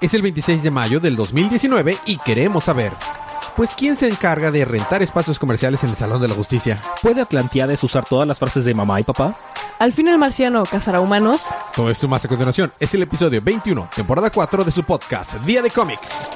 [0.00, 2.92] Es el 26 de mayo del 2019 y queremos saber,
[3.56, 6.78] pues ¿quién se encarga de rentar espacios comerciales en el Salón de la Justicia?
[7.00, 9.34] ¿Puede Atlantiades usar todas las frases de mamá y papá?
[9.78, 11.44] Al fin el marciano cazará humanos.
[11.74, 15.62] Todo esto más a continuación es el episodio 21, temporada 4 de su podcast, Día
[15.62, 16.28] de Cómics.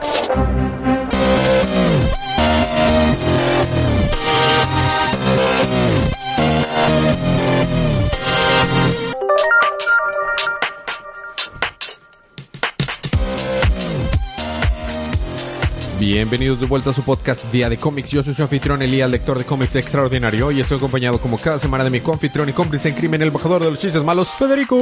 [16.01, 18.11] Bienvenidos de vuelta a su podcast Día de Cómics.
[18.11, 21.85] Yo soy su anfitrión Elías, lector de cómics extraordinario, y estoy acompañado como cada semana
[21.85, 24.77] de mi coanfitrión y cómplice en crimen, el embajador de los chistes malos, Federico.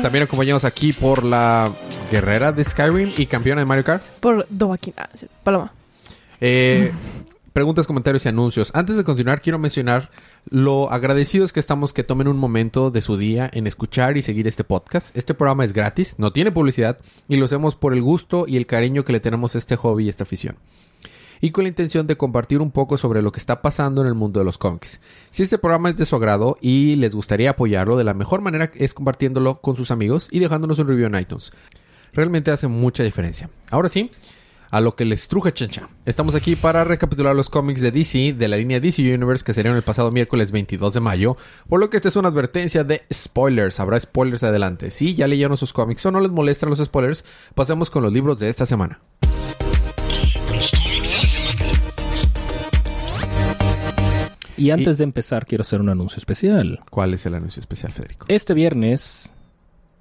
[0.00, 1.72] También acompañados aquí por la
[2.08, 4.04] guerrera de Skyrim y campeona de Mario Kart.
[4.20, 4.94] Por Dovahkiin.
[4.96, 5.72] Ah, sí, Paloma.
[6.40, 6.92] Eh,
[7.52, 8.70] preguntas, comentarios y anuncios.
[8.74, 10.08] Antes de continuar, quiero mencionar
[10.50, 14.46] lo agradecidos que estamos que tomen un momento de su día en escuchar y seguir
[14.46, 15.16] este podcast.
[15.16, 16.98] Este programa es gratis, no tiene publicidad
[17.28, 20.06] y lo hacemos por el gusto y el cariño que le tenemos a este hobby
[20.06, 20.56] y esta afición.
[21.40, 24.14] Y con la intención de compartir un poco sobre lo que está pasando en el
[24.14, 25.00] mundo de los cómics.
[25.30, 28.70] Si este programa es de su agrado y les gustaría apoyarlo, de la mejor manera
[28.74, 31.52] es compartiéndolo con sus amigos y dejándonos un review en iTunes.
[32.12, 33.50] Realmente hace mucha diferencia.
[33.70, 34.10] Ahora sí,
[34.74, 35.88] a lo que les truje chencha.
[36.04, 39.76] Estamos aquí para recapitular los cómics de DC, de la línea DC Universe que salieron
[39.76, 41.36] el pasado miércoles 22 de mayo,
[41.68, 43.78] por lo que esta es una advertencia de spoilers.
[43.78, 44.90] Habrá spoilers adelante.
[44.90, 48.40] Si ya leyeron sus cómics o no les molestan los spoilers, pasemos con los libros
[48.40, 49.00] de esta semana.
[54.56, 56.80] Y antes de empezar, quiero hacer un anuncio especial.
[56.90, 58.26] ¿Cuál es el anuncio especial, Federico?
[58.28, 59.30] Este viernes,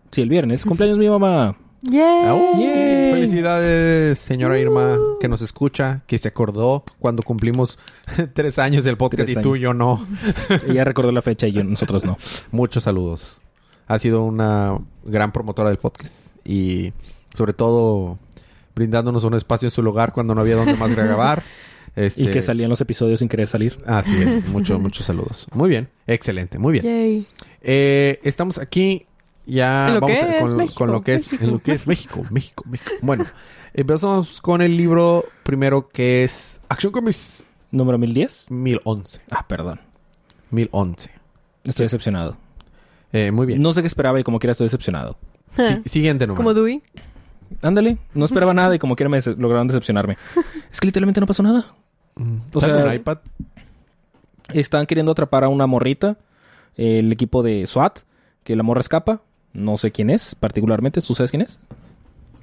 [0.10, 1.58] sí, el viernes, cumpleaños mi mamá.
[1.86, 3.12] ¡Yay!
[3.12, 7.78] Felicidades, señora Irma, que nos escucha, que se acordó cuando cumplimos
[8.34, 10.06] tres años del podcast Tres y tú y yo no.
[10.68, 12.18] Ella recordó la fecha y yo, nosotros no.
[12.52, 13.42] Muchos saludos.
[13.88, 16.94] Ha sido una gran promotora del podcast y
[17.36, 18.18] sobre todo
[18.76, 21.44] brindándonos un espacio en su lugar cuando no había donde más grabar.
[21.98, 23.78] Este, Y que salían los episodios sin querer salir.
[23.86, 25.48] Así es, muchos, muchos saludos.
[25.54, 26.86] Muy bien, excelente, muy bien.
[26.86, 27.28] Yay.
[27.62, 29.06] Eh, estamos aquí
[29.46, 31.44] ya En lo vamos que a- es con, México, con lo que es, México.
[31.46, 32.92] en lo que es México, México, México.
[33.02, 33.26] Bueno,
[33.74, 38.52] empezamos con el libro primero que es Action Comics Número 1010.
[38.52, 39.20] 1011.
[39.32, 39.80] Ah, perdón.
[40.52, 41.10] 1011.
[41.64, 42.38] Estoy decepcionado.
[43.12, 43.62] Eh, muy bien.
[43.62, 45.18] No sé qué esperaba y como quiera estoy decepcionado.
[45.56, 46.38] Si- siguiente número.
[46.38, 46.82] Como Dewey.
[47.62, 50.18] Ándale, no esperaba nada y como quiera me dece- lograron decepcionarme.
[50.72, 51.66] Es que literalmente no pasó nada.
[52.16, 53.18] Mm, o ¿sale sea- un iPad?
[54.54, 56.18] Están queriendo atrapar a una morrita.
[56.76, 58.00] El equipo de SWAT.
[58.44, 59.22] Que la morra escapa.
[59.54, 61.02] No sé quién es particularmente.
[61.02, 61.60] ¿Tú sabes quién es?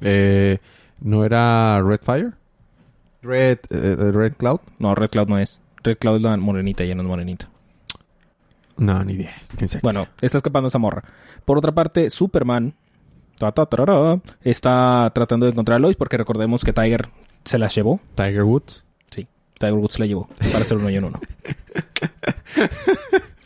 [0.01, 0.59] Eh,
[1.01, 2.33] ¿No era Red Fire?
[3.23, 4.61] Red, eh, Red Cloud?
[4.79, 5.61] No, Red Cloud no es.
[5.83, 7.49] Red Cloud es la morenita, ella no es morenita.
[8.77, 9.35] No, ni idea.
[9.57, 11.05] ¿Quién sabe qué Bueno, está escapando esa morra.
[11.45, 12.75] Por otra parte, Superman
[13.39, 17.09] ta, ta, tarara, está tratando de encontrar a Lois porque recordemos que Tiger
[17.45, 18.01] se la llevó.
[18.15, 18.85] Tiger Woods.
[19.11, 19.27] Sí,
[19.59, 21.21] Tiger Woods la llevó para hacer uno y en uno.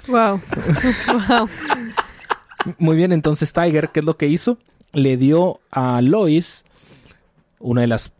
[0.06, 0.38] Wow.
[1.28, 1.48] wow.
[2.78, 4.58] Muy bien, entonces Tiger, ¿qué es lo que hizo?
[4.92, 6.64] Le dio a Lois
[7.58, 8.12] una de las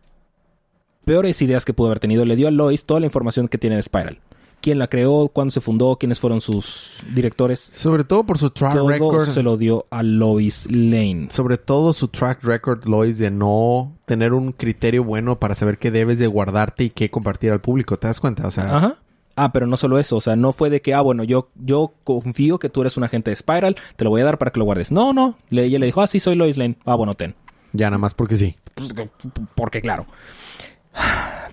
[1.04, 2.24] peores ideas que pudo haber tenido.
[2.24, 4.18] Le dio a Lois toda la información que tiene de Spiral.
[4.60, 5.28] ¿Quién la creó?
[5.28, 5.96] ¿Cuándo se fundó?
[5.96, 7.60] ¿Quiénes fueron sus directores?
[7.60, 9.26] Sobre todo por su track Todo record.
[9.26, 11.28] se lo dio a Lois Lane.
[11.30, 15.90] Sobre todo su track record, Lois, de no tener un criterio bueno para saber qué
[15.90, 17.98] debes de guardarte y qué compartir al público.
[17.98, 18.46] ¿Te das cuenta?
[18.46, 18.96] O sea, Ajá.
[19.36, 21.94] Ah, pero no solo eso, o sea, no fue de que, ah, bueno, yo, yo
[22.04, 24.58] confío que tú eres un agente de Spiral, te lo voy a dar para que
[24.60, 24.92] lo guardes.
[24.92, 26.76] No, no, le, ella le dijo, ah, sí, soy Lois Lane.
[26.84, 27.34] Ah, bueno, ten.
[27.72, 28.56] ya nada más porque sí.
[28.74, 28.92] Pues,
[29.54, 30.06] Porque claro.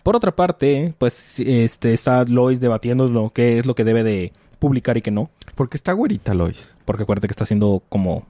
[0.03, 4.34] Por otra parte, pues, este, está Lois debatiendo lo que es lo que debe de
[4.59, 5.30] publicar y que no.
[5.56, 6.75] Porque está güerita, Lois.
[6.86, 8.25] Porque acuérdate que está siendo como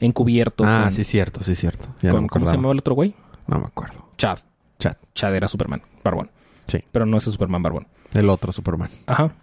[0.00, 0.64] encubierto.
[0.66, 1.86] Ah, con- sí, cierto, sí, cierto.
[2.02, 3.14] Ya no me ¿Cómo se llamaba el otro güey?
[3.46, 4.08] No me acuerdo.
[4.18, 4.38] Chad.
[4.78, 4.98] Chat.
[5.14, 6.30] Chad era Superman, Barbón.
[6.66, 6.84] Sí.
[6.92, 7.86] Pero no es el Superman Barbón.
[8.12, 8.90] El otro Superman.
[9.06, 9.34] Ajá.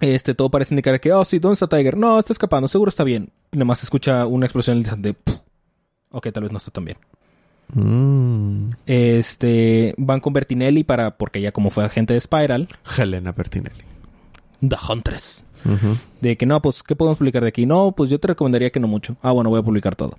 [0.00, 1.96] Este, todo parece indicar que, oh, sí, ¿dónde está Tiger?
[1.96, 3.30] No, está escapando, seguro está bien.
[3.50, 5.16] Y nada más escucha una explosión de...
[6.10, 6.98] Ok, tal vez no está tan bien.
[7.74, 8.70] Mm.
[8.86, 13.84] Este, van con Bertinelli para, porque ella como fue agente de Spiral, Helena Bertinelli.
[14.66, 15.44] The Huntress.
[16.20, 17.66] De que no, pues, ¿qué podemos publicar de aquí?
[17.66, 19.16] No, pues yo te recomendaría que no mucho.
[19.22, 20.16] Ah, bueno, voy a publicar todo.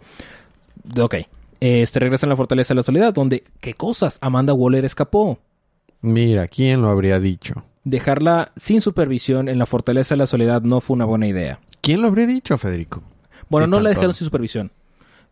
[0.99, 1.15] Ok.
[1.59, 4.17] Este, regresa a la Fortaleza de la Soledad, donde, ¿qué cosas?
[4.21, 5.39] Amanda Waller escapó.
[6.01, 7.63] Mira, ¿quién lo habría dicho?
[7.83, 11.59] Dejarla sin supervisión en la Fortaleza de la Soledad no fue una buena idea.
[11.81, 13.01] ¿Quién lo habría dicho, Federico?
[13.49, 14.17] Bueno, Sí, no la dejaron solo.
[14.17, 14.71] sin supervisión.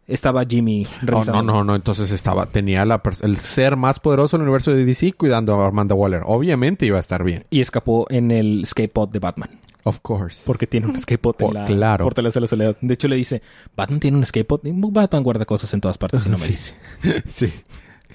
[0.07, 1.43] Estaba Jimmy Oh, revisando.
[1.43, 1.75] no, no, no.
[1.75, 5.95] Entonces estaba, tenía la el ser más poderoso del universo de DC cuidando a Amanda
[5.95, 6.21] Waller.
[6.25, 7.43] Obviamente iba a estar bien.
[7.49, 9.49] Y escapó en el escape pod de Batman.
[9.83, 10.43] Of course.
[10.45, 12.05] Porque tiene un skateboard en Por- la claro.
[12.05, 12.77] Fortaleza de la Soledad.
[12.81, 13.41] De hecho, le dice,
[13.75, 14.65] Batman tiene un skateboard.
[14.65, 16.51] Y Batman guarda cosas en todas partes y no me Sí.
[16.53, 16.73] dice.
[17.29, 17.53] sí,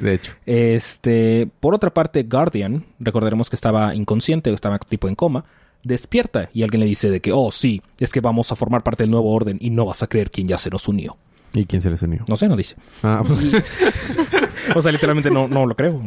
[0.03, 0.33] de hecho.
[0.47, 5.45] Este, por otra parte, Guardian, recordaremos que estaba inconsciente, estaba tipo en coma,
[5.83, 9.05] despierta y alguien le dice de que, oh sí, es que vamos a formar parte
[9.05, 11.17] del nuevo orden y no vas a creer quién ya se nos unió.
[11.55, 12.25] ¿Y quién se les unió?
[12.29, 12.77] No sé, no dice.
[13.03, 13.23] Ah,
[14.75, 16.01] O sea, literalmente no, no lo creo.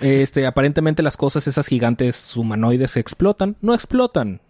[0.00, 3.56] Este, aparentemente las cosas, esas gigantes humanoides explotan.
[3.62, 4.40] No explotan.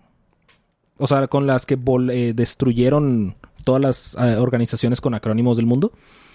[0.97, 1.79] O sea, con las que
[2.11, 5.93] eh, destruyeron todas las eh, organizaciones con acrónimos del mundo,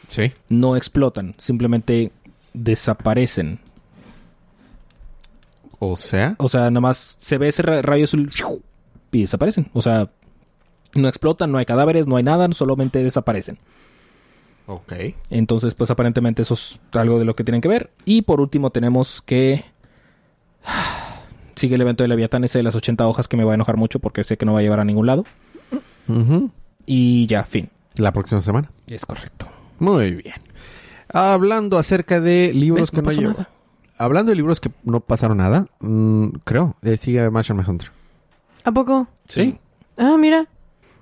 [0.09, 0.33] sí.
[0.49, 1.33] no explotan.
[1.37, 2.11] Simplemente
[2.53, 3.59] desaparecen.
[5.79, 8.29] O sea, O sea, nada más se ve ese ra- rayo azul
[9.13, 9.69] y desaparecen.
[9.73, 10.09] O sea,
[10.93, 13.57] no explotan, no hay cadáveres, no hay nada, solamente desaparecen.
[14.67, 14.93] ok.
[15.29, 17.91] Entonces, pues aparentemente eso es algo de lo que tienen que ver.
[18.05, 19.63] Y por último tenemos que...
[21.55, 23.75] Sigue el evento de Leviatán ese de las 80 hojas que me va a enojar
[23.75, 25.25] mucho porque sé que no va a llevar a ningún lado.
[26.85, 27.69] Y ya, fin.
[27.95, 28.71] La próxima semana.
[28.87, 29.49] Es correcto.
[29.79, 30.35] Muy bien.
[31.11, 33.49] Hablando acerca de libros que No llevo- nada.
[33.97, 37.91] Hablando de libros que no pasaron nada, mm, creo, eh, sigue Martian Hunter.
[38.63, 39.07] ¿A poco?
[39.27, 39.57] Sí.
[39.97, 40.45] Ah, mira.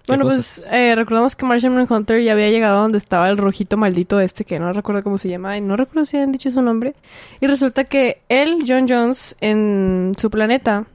[0.06, 0.62] ¿Qué Bueno, cosas?
[0.63, 4.45] pues eh, recordamos que Martian Manhunter ya había llegado donde estaba el rojito maldito este,
[4.45, 6.95] que no recuerdo cómo se llama, y no recuerdo si habían dicho su nombre.
[7.41, 10.85] Y resulta que él, John Jones, en su planeta,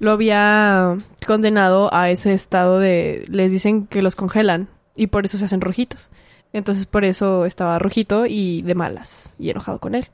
[0.00, 3.24] lo había condenado a ese estado de...
[3.30, 6.10] Les dicen que los congelan, y por eso se hacen rojitos.
[6.56, 10.06] Entonces por eso estaba rojito y de malas, y enojado con él.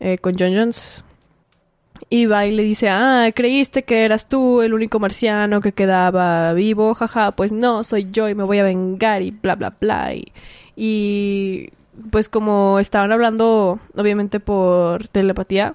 [0.00, 1.04] Eh, con John Jones.
[2.08, 6.54] Y va y le dice, ah, creíste que eras tú el único marciano que quedaba
[6.54, 10.14] vivo, jaja, pues no, soy yo y me voy a vengar y bla, bla, bla.
[10.14, 10.32] Y,
[10.76, 11.68] y,
[12.10, 15.74] pues como estaban hablando, obviamente por telepatía,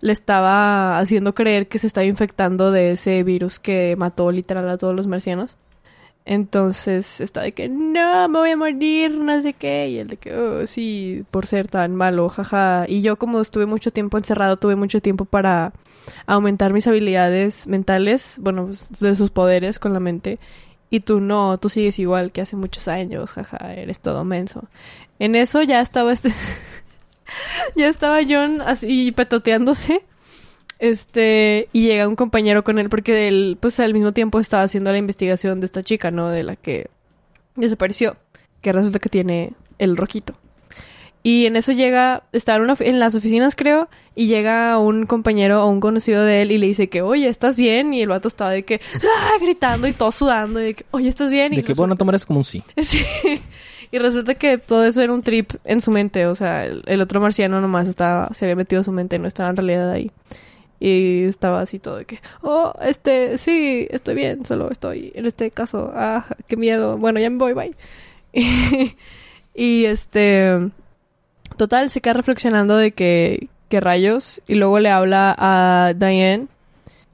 [0.00, 4.78] le estaba haciendo creer que se estaba infectando de ese virus que mató literal a
[4.78, 5.58] todos los marcianos.
[6.30, 9.88] Entonces estaba de que no, me voy a morir, no sé qué.
[9.88, 12.84] Y él de que, oh, sí, por ser tan malo, jaja.
[12.86, 15.72] Y yo, como estuve mucho tiempo encerrado, tuve mucho tiempo para
[16.26, 18.68] aumentar mis habilidades mentales, bueno,
[19.00, 20.38] de sus poderes con la mente.
[20.90, 24.64] Y tú no, tú sigues igual que hace muchos años, jaja, eres todo menso.
[25.18, 26.34] En eso ya estaba este.
[27.74, 30.04] ya estaba John así petoteándose.
[30.78, 34.92] Este, y llega un compañero con él porque él, pues al mismo tiempo estaba haciendo
[34.92, 36.28] la investigación de esta chica, ¿no?
[36.28, 36.88] De la que
[37.56, 38.16] desapareció,
[38.60, 40.34] que resulta que tiene el rojito.
[41.24, 45.04] Y en eso llega, está en, una ofi- en las oficinas creo, y llega un
[45.04, 47.92] compañero o un conocido de él y le dice que, oye, ¿estás bien?
[47.92, 49.32] Y el vato estaba de que, ¡ah!
[49.40, 51.52] gritando y todo sudando, y de que, oye, ¿estás bien?
[51.52, 52.62] Y De que, bueno, tomar eso como un sí.
[52.82, 53.04] Sí.
[53.90, 56.26] Y resulta que todo eso era un trip en su mente.
[56.26, 59.26] O sea, el, el otro marciano nomás estaba, se había metido a su mente, no
[59.26, 60.10] estaba en realidad ahí.
[60.80, 65.50] Y estaba así todo de que, oh, este, sí, estoy bien, solo estoy en este
[65.50, 65.92] caso.
[65.94, 66.96] Ah, qué miedo.
[66.98, 67.74] Bueno, ya me voy, bye.
[69.54, 70.70] Y, este,
[71.56, 74.40] total, se queda reflexionando de que, que rayos.
[74.46, 76.46] Y luego le habla a Diane,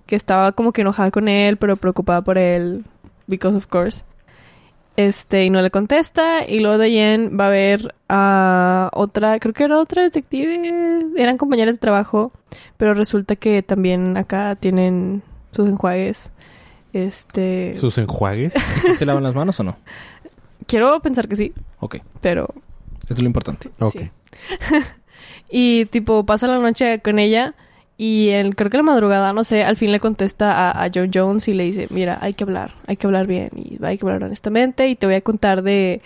[0.04, 2.84] que estaba como que enojada con él, pero preocupada por él,
[3.26, 4.04] because of course.
[4.96, 6.46] Este, y no le contesta.
[6.46, 11.06] Y luego Diane va a ver a otra, creo que era otra detective.
[11.16, 12.32] Eran compañeras de trabajo.
[12.76, 16.30] Pero resulta que también acá tienen sus enjuagues.
[16.92, 17.74] Este.
[17.74, 18.54] Sus enjuagues.
[18.56, 19.76] ¿Y si se lavan las manos o no?
[20.66, 22.48] Quiero pensar que sí, Ok, pero.
[23.04, 23.70] eso es lo importante.
[23.80, 23.92] Ok.
[23.92, 24.10] Sí.
[25.50, 27.54] y tipo, pasa la noche con ella.
[27.96, 31.10] Y en, creo que la madrugada, no sé, al fin le contesta a, a John
[31.14, 34.04] Jones y le dice, mira, hay que hablar, hay que hablar bien y hay que
[34.04, 36.02] hablar honestamente y te voy a contar de,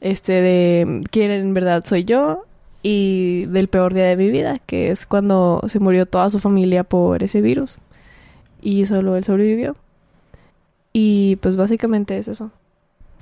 [0.00, 2.44] este, de quién en verdad soy yo
[2.82, 6.84] y del peor día de mi vida, que es cuando se murió toda su familia
[6.84, 7.78] por ese virus
[8.60, 9.76] y solo él sobrevivió.
[10.92, 12.50] Y pues básicamente es eso.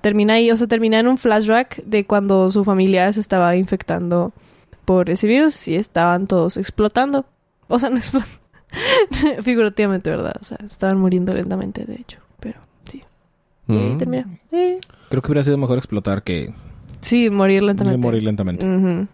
[0.01, 4.33] Termina ahí, o sea, termina en un flashback de cuando su familia se estaba infectando
[4.85, 7.25] por ese virus y estaban todos explotando.
[7.75, 8.35] O sea, no explotando.
[9.43, 10.35] Figurativamente, ¿verdad?
[10.41, 12.19] O sea, estaban muriendo lentamente, de hecho.
[12.41, 12.61] Pero
[12.91, 13.03] sí.
[13.69, 13.99] Y ahí Mm.
[13.99, 14.27] termina.
[14.53, 16.53] Eh, Creo que hubiera sido mejor explotar que
[17.01, 17.99] Sí, morir lentamente.
[17.99, 18.65] morir lentamente.
[18.67, 19.07] Ujú.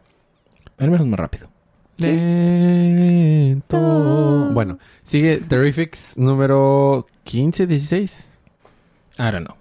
[0.78, 1.48] Al menos más rápido.
[3.58, 4.50] Lento.
[4.52, 8.28] Bueno, sigue Terrifics número 15, 16.
[9.16, 9.56] Ahora no.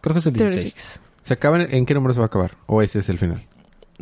[0.00, 0.54] Creo que es el 16.
[0.56, 1.00] Terrifics.
[1.22, 2.56] ¿Se acaba en, en qué número se va a acabar?
[2.66, 3.44] ¿O ese es el final?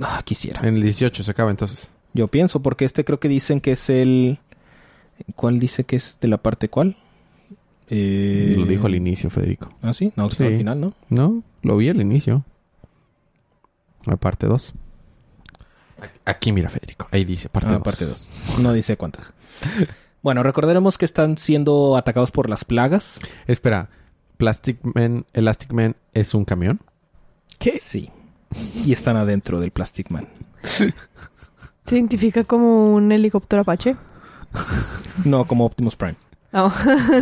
[0.00, 0.60] Ah, quisiera.
[0.66, 1.90] En el 18 se acaba entonces.
[2.14, 4.38] Yo pienso, porque este creo que dicen que es el...
[5.36, 6.96] ¿Cuál dice que es de la parte cuál?
[7.88, 8.54] Eh...
[8.56, 9.72] Lo dijo al inicio, Federico.
[9.82, 10.12] Ah, sí.
[10.16, 10.44] No, Sí.
[10.44, 10.94] al final, ¿no?
[11.08, 12.44] No, lo vi al inicio.
[14.06, 14.74] La parte 2.
[16.24, 17.08] Aquí mira, Federico.
[17.10, 17.78] Ahí dice parte 2.
[17.78, 18.58] Ah, parte 2.
[18.62, 19.32] No dice cuántas.
[20.20, 23.20] Bueno, recordaremos que están siendo atacados por las plagas.
[23.46, 23.88] Espera,
[24.36, 26.80] Plastic Man, Elastic Man es un camión.
[27.60, 27.78] ¿Qué?
[27.78, 28.10] Sí.
[28.84, 30.26] Y están adentro del Plastic Man.
[31.88, 33.96] ¿Se identifica como un helicóptero Apache?
[35.24, 36.14] No como Optimus Prime.
[36.52, 36.72] No,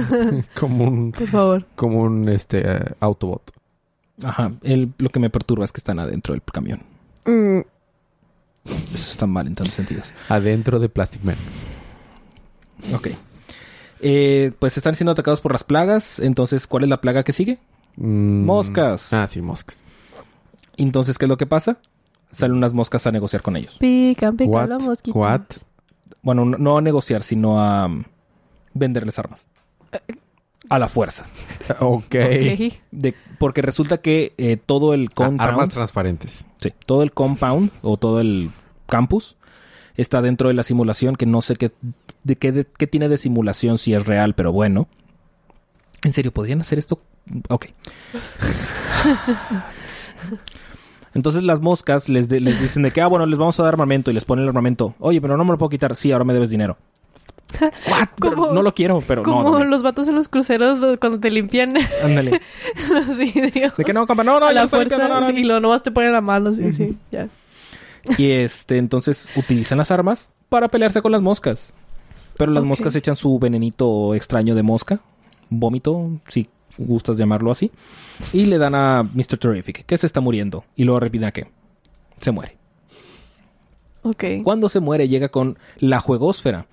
[0.61, 1.66] como un, por favor.
[1.75, 2.64] como un este
[3.00, 3.50] Autobot.
[4.23, 4.52] Ajá.
[4.62, 6.82] El- lo que me perturba es que están adentro del camión.
[7.25, 7.61] Mm,
[8.64, 10.12] Eso está mal en tantos sentidos.
[10.28, 11.37] Adentro de Plastic Man.
[12.94, 13.08] Ok.
[14.00, 16.20] Eh, pues están siendo atacados por las plagas.
[16.20, 17.58] Entonces, ¿cuál es la plaga que sigue?
[17.96, 19.12] Mm, Moscas.
[19.12, 19.80] Ah, sí, moscas.
[20.76, 21.78] Entonces, ¿qué es lo que pasa?
[22.33, 23.76] Salen unas moscas a negociar con ellos.
[23.78, 24.68] pican, pican What?
[24.68, 25.18] la mosquita.
[25.18, 25.42] What?
[26.23, 28.04] Bueno, no- no a negociar, sino a um,
[28.75, 29.47] venderles armas.
[30.68, 31.26] A la fuerza.
[31.80, 32.14] Ok.
[32.90, 36.45] De, porque resulta que eh, todo el Ah, compound, armas transparentes.
[36.61, 38.50] sí, todo el compound o todo el
[38.87, 39.37] campus
[39.97, 41.73] está dentro de la simulación que no sé qué
[42.25, 44.88] de qué, de- qué tiene de simulación si es real, pero bueno.
[46.02, 47.00] ¿En serio podrían hacer esto?
[47.49, 47.66] Ok.
[51.16, 53.73] Entonces las moscas les, de- les dicen de que, ah, bueno, les vamos a dar
[53.75, 54.94] armamento y les ponen el armamento.
[55.00, 55.96] Oye, pero no me lo puedo quitar.
[55.96, 56.76] Sí, ahora me debes dinero.
[57.61, 58.08] What?
[58.20, 61.30] Pero Como- no lo quiero, pero no, Como los vatos en los cruceros cuando te
[61.30, 62.40] limpian Ándale.
[62.92, 63.76] los vidrios.
[63.76, 65.08] De que no, compa, no, no, a ya la lo fuerza.
[65.08, 66.52] no, no, sí, y luego nomás te ponen la mano.
[66.52, 67.28] Sí, sí, ya.
[68.18, 71.73] Y este, entonces utilizan las armas para pelearse con las moscas.
[72.37, 75.00] Pero las moscas echan su venenito extraño de mosca,
[75.49, 77.71] vómito, si gustas llamarlo así,
[78.33, 79.38] y le dan a Mr.
[79.38, 81.47] Terrific, que se está muriendo, y luego repiten que
[82.21, 82.56] se muere.
[84.02, 84.25] Ok.
[84.45, 86.66] Cuando se muere llega con la juegosfera,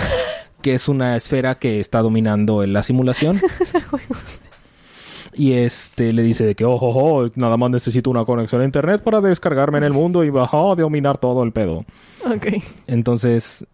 [0.62, 3.40] que es una esfera que está dominando en la simulación.
[5.34, 9.02] Y este le dice de que, ojo, ojo, nada más necesito una conexión a internet
[9.02, 11.84] para descargarme en el mundo y bajar dominar todo el pedo.
[12.24, 12.46] Ok.
[12.88, 13.64] Entonces,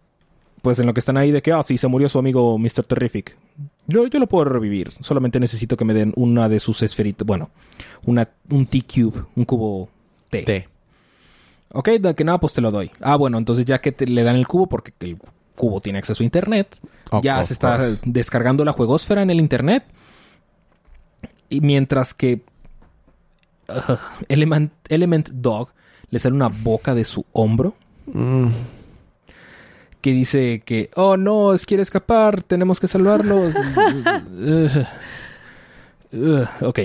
[0.61, 2.83] pues en lo que están ahí de que, ah, sí, se murió su amigo Mr.
[2.87, 3.35] Terrific.
[3.87, 4.91] Yo, yo lo puedo revivir.
[4.99, 7.25] Solamente necesito que me den una de sus esferitas.
[7.25, 7.49] Bueno,
[8.05, 9.89] una, un T-Cube, un cubo
[10.29, 10.41] T.
[10.43, 10.67] T.
[11.71, 12.89] Ok, de que nada, pues te lo doy.
[13.01, 15.17] Ah, bueno, entonces ya que te- le dan el cubo, porque el
[15.55, 16.77] cubo tiene acceso a internet,
[17.21, 19.83] ya se está descargando la juegosfera en el internet.
[21.49, 22.41] Y mientras que
[23.69, 23.93] uh,
[24.29, 25.69] Element, Element Dog
[26.09, 27.75] le sale una boca de su hombro
[28.07, 28.49] Mm.
[30.05, 33.55] Que dice que, oh no, es quiere escapar, tenemos que salvarlos.
[34.37, 34.85] Ugh.
[36.13, 36.79] Ugh, ok.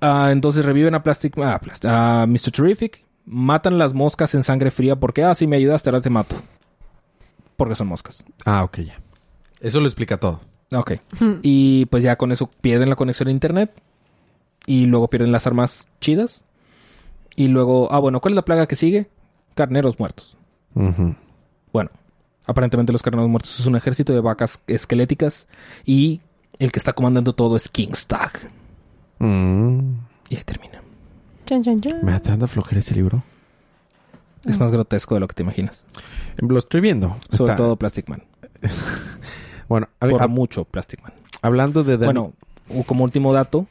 [0.00, 2.50] Ah, entonces reviven a Plastic, ah, Plast- a Mr.
[2.50, 6.34] Terrific, matan las moscas en sangre fría porque, ah, si me ayudaste, ahora te mato.
[7.56, 8.24] Porque son moscas.
[8.44, 8.98] Ah, ok, ya.
[9.60, 10.40] Eso lo explica todo.
[10.72, 10.94] Ok.
[11.42, 13.70] Y pues ya con eso pierden la conexión a internet.
[14.66, 16.42] Y luego pierden las armas chidas.
[17.36, 19.08] Y luego, ah, bueno, ¿cuál es la plaga que sigue?
[19.54, 20.36] Carneros muertos.
[21.72, 21.90] Bueno,
[22.48, 25.46] aparentemente los carneros muertos es un ejército de vacas esqueléticas.
[25.84, 26.20] Y
[26.58, 28.50] el que está comandando todo es Kingstag.
[29.20, 29.92] Mm.
[30.30, 30.82] Y ahí termina.
[31.46, 31.98] Chan, chan, chan.
[32.02, 33.22] Me da tanta flojera ese libro.
[34.44, 35.84] Es más grotesco de lo que te imaginas.
[36.38, 37.16] Lo estoy viendo.
[37.30, 38.22] Sobre Está- todo Plastic Man.
[39.68, 41.12] Bueno, a ver, Por mucho Plastic Man.
[41.42, 41.98] hablando de...
[41.98, 42.32] Dan- Bueno,
[42.86, 43.66] como último dato,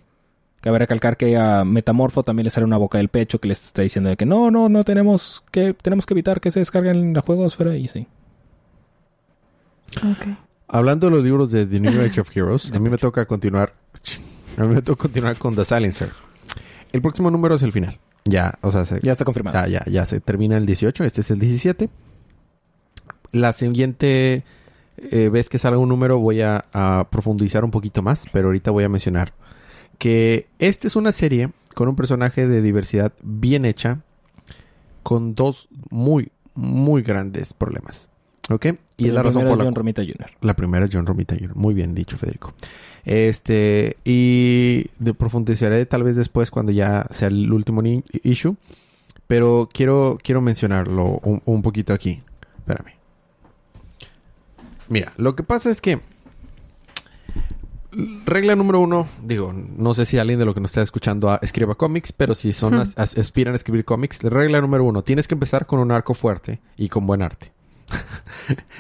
[0.62, 3.82] cabe recalcar que a Metamorfo también le sale una boca del pecho que les está
[3.82, 7.22] diciendo de que no, no, no tenemos que tenemos que evitar que se descarguen la
[7.22, 8.06] juegosfera y sí.
[10.68, 13.74] Hablando de los libros de The New Age of Heroes, a mí me toca continuar.
[14.58, 16.12] A mí me toca continuar con The Silencer.
[16.92, 18.00] El próximo número es el final.
[18.26, 19.68] Ya, o sea, se- Ya está confirmado.
[19.68, 21.04] ya, ya, ya se termina el 18.
[21.04, 21.90] Este es el 17.
[23.32, 24.44] La siguiente
[24.98, 28.72] eh, vez que salga un número voy a, a profundizar un poquito más, pero ahorita
[28.72, 29.34] voy a mencionar
[29.98, 34.00] que esta es una serie con un personaje de diversidad bien hecha,
[35.04, 38.10] con dos muy, muy grandes problemas.
[38.50, 38.68] ¿Ok?
[38.98, 40.32] Y es la razón por es la John Romita Jr.
[40.42, 41.56] la primera es John Romita Jr.
[41.56, 42.54] Muy bien dicho, Federico.
[43.06, 47.82] Este, y de profundizaré tal vez después cuando ya sea el último
[48.24, 48.56] issue.
[49.28, 52.22] Pero quiero, quiero mencionarlo un, un poquito aquí.
[52.60, 52.94] Espérame.
[54.90, 56.00] Mira, lo que pasa es que.
[58.26, 61.74] Regla número uno, digo, no sé si alguien de lo que nos está escuchando escriba
[61.76, 65.34] cómics, pero si son as- as- aspiran a escribir cómics, regla número uno, tienes que
[65.34, 67.52] empezar con un arco fuerte y con buen arte.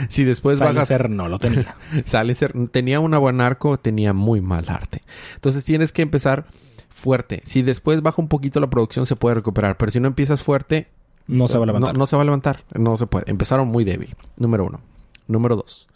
[0.09, 1.75] Si después bajas Silencer no lo tenía.
[2.05, 5.01] Silencer tenía un buen arco, tenía muy mal arte.
[5.35, 6.45] Entonces tienes que empezar
[6.89, 7.41] fuerte.
[7.45, 9.77] Si después baja un poquito la producción, se puede recuperar.
[9.77, 10.87] Pero si no empiezas fuerte,
[11.27, 11.93] No se va a levantar.
[11.93, 12.63] no, no se va a levantar.
[12.73, 13.29] No se puede.
[13.29, 14.15] Empezaron muy débil.
[14.37, 14.81] Número uno.
[15.27, 15.87] Número dos.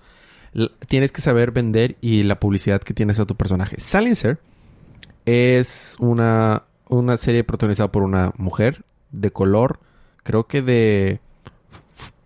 [0.87, 3.79] Tienes que saber vender y la publicidad que tienes a tu personaje.
[3.79, 4.39] Silencer
[5.25, 9.79] es una, una serie protagonizada por una mujer de color,
[10.23, 11.19] creo que de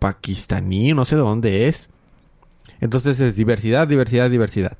[0.05, 1.89] pakistaní, no sé de dónde es.
[2.79, 4.77] Entonces es diversidad, diversidad, diversidad.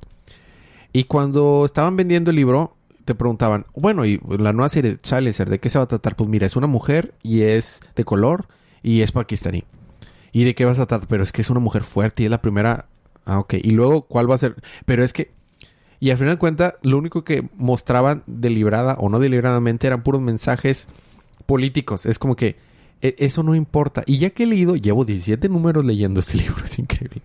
[0.92, 5.50] Y cuando estaban vendiendo el libro, te preguntaban, bueno, y la nueva serie de Silencer,
[5.50, 6.14] ¿de qué se va a tratar?
[6.14, 8.46] Pues mira, es una mujer y es de color
[8.84, 9.64] y es pakistaní.
[10.30, 11.08] ¿Y de qué vas a tratar?
[11.08, 12.86] Pero es que es una mujer fuerte y es la primera.
[13.24, 13.54] Ah, ok.
[13.54, 14.54] Y luego, ¿cuál va a ser?
[14.84, 15.32] Pero es que.
[15.98, 20.22] Y al final de cuentas, lo único que mostraban deliberada o no deliberadamente eran puros
[20.22, 20.88] mensajes
[21.46, 22.06] políticos.
[22.06, 22.56] Es como que
[23.00, 24.02] eso no importa.
[24.06, 27.22] Y ya que he leído, llevo 17 números leyendo este libro, es increíble.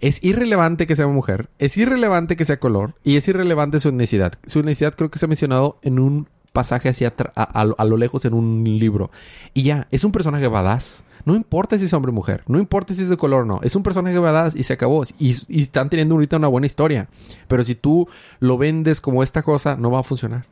[0.00, 4.34] Es irrelevante que sea mujer, es irrelevante que sea color y es irrelevante su etnicidad.
[4.46, 7.96] Su etnicidad creo que se ha mencionado en un pasaje hacia a, a- a lo
[7.96, 9.10] lejos en un libro.
[9.54, 11.04] Y ya, es un personaje badass.
[11.24, 13.60] No importa si es hombre o mujer, no importa si es de color o no,
[13.62, 15.04] es un personaje badass y se acabó.
[15.18, 17.08] Y, y están teniendo ahorita una buena historia.
[17.48, 18.06] Pero si tú
[18.40, 20.44] lo vendes como esta cosa, no va a funcionar.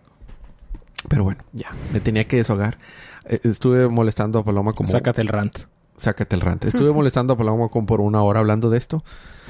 [1.09, 2.79] Pero bueno, ya, me tenía que deshogar.
[3.27, 4.91] Eh, Estuve molestando a Paloma como...
[4.91, 5.59] Sácate el rant.
[5.97, 6.65] Sácate el rant.
[6.65, 9.05] Estuve molestando a Paloma como por una hora hablando de esto.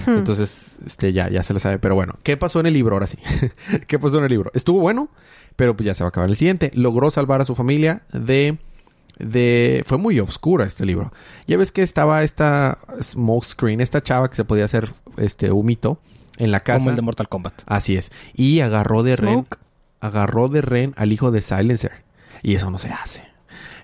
[0.07, 0.19] Hmm.
[0.19, 1.79] Entonces, este, ya, ya se lo sabe.
[1.79, 3.19] Pero bueno, ¿qué pasó en el libro ahora sí?
[3.87, 4.51] ¿Qué pasó en el libro?
[4.55, 5.09] Estuvo bueno,
[5.57, 6.71] pero pues ya se va a acabar el siguiente.
[6.75, 8.59] Logró salvar a su familia de...
[9.19, 9.83] de...
[9.87, 11.13] Fue muy oscura este libro.
[11.47, 16.01] Ya ves que estaba esta smoke screen, esta chava que se podía hacer este humito
[16.39, 16.79] en la casa.
[16.79, 17.63] Como el de Mortal Kombat.
[17.67, 18.11] Así es.
[18.35, 19.47] Y agarró de ren,
[20.01, 22.03] agarró de ren al hijo de Silencer.
[22.43, 23.32] Y eso no se hace.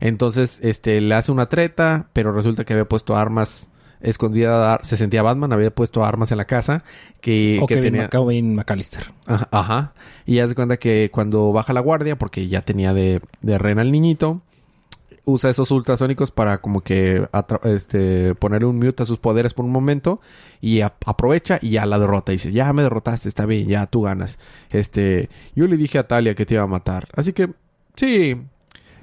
[0.01, 3.69] Entonces, este, le hace una treta, pero resulta que había puesto armas
[4.01, 4.81] escondidas.
[4.87, 6.85] Se sentía Batman, había puesto armas en la casa
[7.21, 8.09] que, o que tenía.
[8.09, 9.13] Kevin McAllister.
[9.27, 9.93] Ajá, ajá.
[10.27, 13.91] Y hace cuenta que cuando baja la guardia, porque ya tenía de, de ren al
[13.91, 14.43] niñito,
[15.29, 17.29] usa esos ultrasónicos para como que
[17.65, 20.21] este, ponerle un mute a sus poderes por un momento
[20.61, 22.33] y aprovecha y ya la derrota.
[22.33, 24.39] Dice, ya me derrotaste, está bien, ya tú ganas.
[24.71, 27.09] Este, yo le dije a Talia que te iba a matar.
[27.15, 27.51] Así que,
[27.95, 28.41] sí,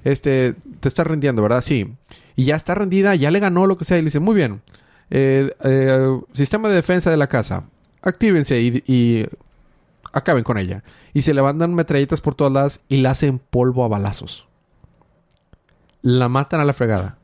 [0.06, 1.62] este, te está rindiendo, ¿verdad?
[1.62, 1.94] Sí.
[2.38, 3.98] Y ya está rendida, ya le ganó lo que sea.
[3.98, 4.62] Y le dice, muy bien.
[5.10, 7.66] Eh, eh, sistema de defensa de la casa.
[8.02, 9.26] Actívense y, y
[10.14, 10.84] acaben con ella.
[11.14, 14.48] Y se levantan metralletas por todas lados y la hacen polvo a balazos.
[16.02, 17.18] La matan a la fregada.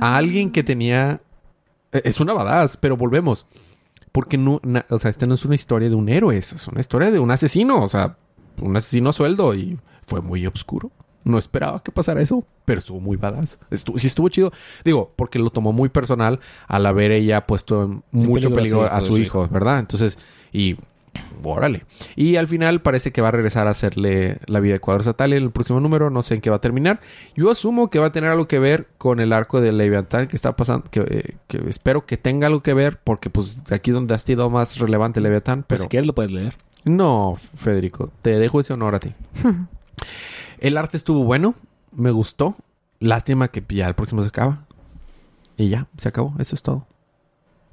[0.00, 1.20] A alguien que tenía...
[1.92, 3.46] eh, Es una badass, pero volvemos.
[4.10, 4.60] Porque no...
[4.64, 6.36] na- o sea, esta no es una historia de un héroe.
[6.36, 7.82] Es una historia de un asesino.
[7.82, 8.16] O sea,
[8.60, 9.54] un asesino a sueldo.
[9.54, 10.90] Y fue muy oscuro.
[11.24, 13.58] No esperaba que pasara eso, pero estuvo muy badass.
[13.70, 14.52] Estuvo, sí estuvo chido.
[14.84, 18.88] Digo, porque lo tomó muy personal al haber ella puesto en mucho peligro peligro a
[18.88, 19.78] su hijo, a de su su hijo, ¿verdad?
[19.78, 20.18] Entonces,
[20.52, 20.76] y
[21.42, 21.84] órale.
[22.16, 25.14] Y al final parece que va a regresar a hacerle la vida de cuadros a
[25.14, 26.10] Talia en el próximo número.
[26.10, 27.00] No sé en qué va a terminar.
[27.34, 30.36] Yo asumo que va a tener algo que ver con el arco de Leviatán que
[30.36, 30.86] está pasando.
[30.90, 34.14] Que, eh, que espero que tenga algo que ver, porque pues de aquí es donde
[34.14, 35.60] ha sido más relevante Leviatán.
[35.60, 36.56] Pero Pero si quieres lo puedes leer.
[36.84, 39.12] no, Federico, te dejo ese honor a ti.
[40.62, 41.54] el arte estuvo bueno,
[41.90, 42.56] me gustó.
[43.00, 44.64] Lástima que ya el próximo se acaba.
[45.56, 46.86] Y ya, se acabó, eso es todo.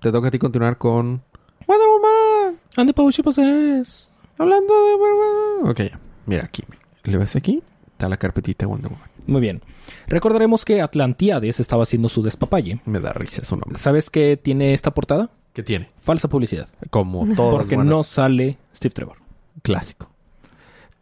[0.01, 1.21] Te toca a ti continuar con
[1.67, 2.59] Wonder Woman.
[2.75, 3.21] Ande Pauchi.
[3.21, 5.69] Hablando de Wonder.
[5.69, 5.99] Ok, ya.
[6.25, 6.63] Mira aquí.
[7.03, 7.61] ¿Le ves aquí?
[7.91, 9.09] Está la carpetita de Wonder Woman.
[9.27, 9.61] Muy bien.
[10.07, 12.81] Recordaremos que Atlantiades estaba haciendo su despapalle.
[12.85, 13.77] Me da risa su nombre.
[13.77, 15.29] ¿Sabes qué tiene esta portada?
[15.53, 15.91] ¿Qué tiene?
[15.99, 16.69] Falsa publicidad.
[16.89, 19.17] Como todos Porque no sale Steve Trevor.
[19.61, 20.09] Clásico.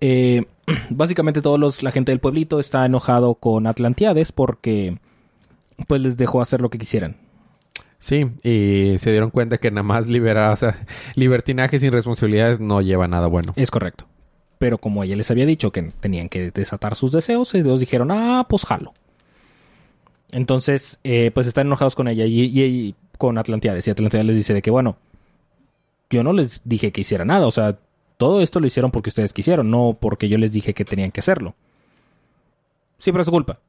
[0.02, 0.46] Eh,
[0.90, 4.98] básicamente todos los, la gente del pueblito está enojado con Atlantiades porque
[5.88, 7.18] pues les dejó hacer lo que quisieran.
[8.00, 12.82] Sí, y se dieron cuenta que nada más liberar, o sea, libertinaje sin responsabilidades no
[12.82, 13.54] lleva nada bueno.
[13.56, 14.06] Es correcto.
[14.60, 18.46] Pero como ella les había dicho que tenían que desatar sus deseos, ellos dijeron, ah,
[18.50, 18.94] pues jalo.
[20.32, 23.88] Entonces, eh, pues están enojados con ella y, y- y con Atlantiades.
[23.88, 24.98] Y Atlantiades les dice de que, bueno,
[26.10, 27.48] yo no les dije que hiciera nada.
[27.48, 27.78] O sea,
[28.18, 31.20] todo esto lo hicieron porque ustedes quisieron, no porque yo les dije que tenían que
[31.22, 31.56] hacerlo.
[32.98, 33.60] Sí, pero es su culpa.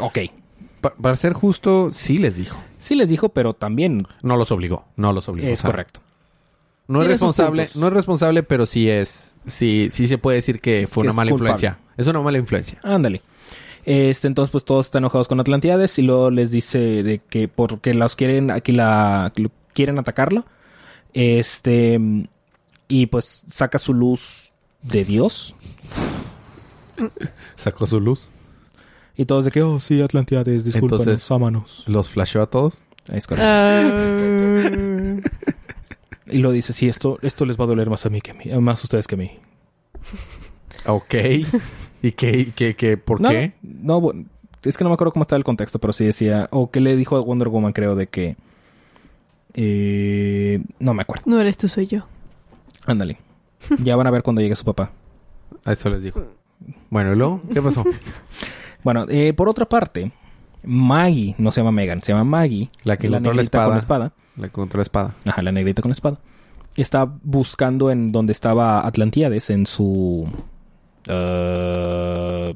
[0.00, 0.18] Ok.
[0.80, 2.58] Pa- para ser justo, sí les dijo.
[2.78, 5.48] Sí les dijo, pero también No los obligó, no los obligó.
[5.48, 6.00] es o sea, correcto.
[6.88, 10.88] No es responsable, no es responsable, pero sí es, sí, sí se puede decir que
[10.88, 11.52] fue Que una mala culpable.
[11.52, 11.78] influencia.
[11.96, 12.80] Es una mala influencia.
[12.82, 13.22] Ándale.
[13.84, 17.94] Este, entonces, pues todos están enojados con Atlantiades y luego les dice de que porque
[17.94, 19.32] los quieren, aquí la
[19.72, 20.44] quieren atacarlo.
[21.12, 22.00] Este,
[22.90, 25.54] y pues saca su luz de Dios.
[27.56, 28.30] Sacó su luz.
[29.16, 31.84] Y todos de que, oh, sí, Atlantiades, discúlpanos, Entonces- ámanos.
[31.86, 32.78] Los flasheó a todos.
[33.08, 33.48] Es correcto.
[33.48, 35.16] Ah,
[36.32, 38.34] Y lo dice, sí, esto, esto les va a doler más a mí que a
[38.34, 39.32] mí, más a ustedes que a mí.
[40.86, 41.14] Ok.
[42.02, 43.54] ¿Y qué, qué, qué, por no, qué?
[43.62, 44.26] No, bu-
[44.62, 46.94] es que no me acuerdo cómo estaba el contexto, pero sí decía, o que le
[46.94, 48.36] dijo a Wonder Woman, creo, de que...
[49.54, 51.24] eh, no me acuerdo.
[51.26, 52.06] no eres tú, soy yo.
[52.86, 53.18] Ándale.
[53.82, 54.90] Ya van a ver cuando llegue su papá.
[55.64, 56.24] A eso les dijo.
[56.88, 57.42] Bueno, ¿y luego?
[57.52, 57.84] ¿Qué pasó?
[58.82, 60.10] Bueno, eh, por otra parte,
[60.64, 62.70] Maggie, no se llama Megan, se llama Maggie.
[62.84, 63.64] La que encontró la espada.
[63.66, 64.12] con la espada.
[64.36, 65.14] La contra la espada.
[65.26, 66.18] Ajá, la negrita con la espada.
[66.76, 70.26] Está buscando en donde estaba Atlantiades, en su
[71.06, 72.54] eh,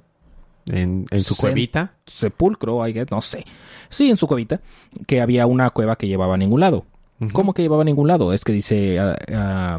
[0.67, 1.93] En, en su cuevita.
[2.07, 3.45] sepulcro, I guess, no sé.
[3.91, 4.61] Sí, en su cuevita,
[5.07, 6.87] que había una cueva que llevaba a ningún lado.
[7.33, 8.33] ¿Cómo que llevaba a ningún lado?
[8.33, 8.99] Es que dice...
[9.01, 9.79] ah,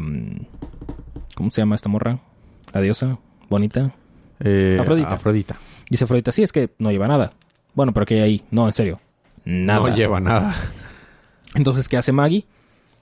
[1.34, 2.18] ¿Cómo se llama esta morra?
[2.72, 3.94] La diosa, bonita.
[4.40, 5.12] Eh, Afrodita.
[5.12, 5.56] Afrodita.
[5.90, 7.32] Dice Afrodita, sí, es que no lleva nada.
[7.74, 8.44] Bueno, pero ¿qué hay ahí?
[8.50, 9.00] No, en serio.
[9.44, 9.80] Nada.
[9.88, 10.54] No lleva nada.
[11.54, 12.46] Entonces, ¿qué hace Maggie?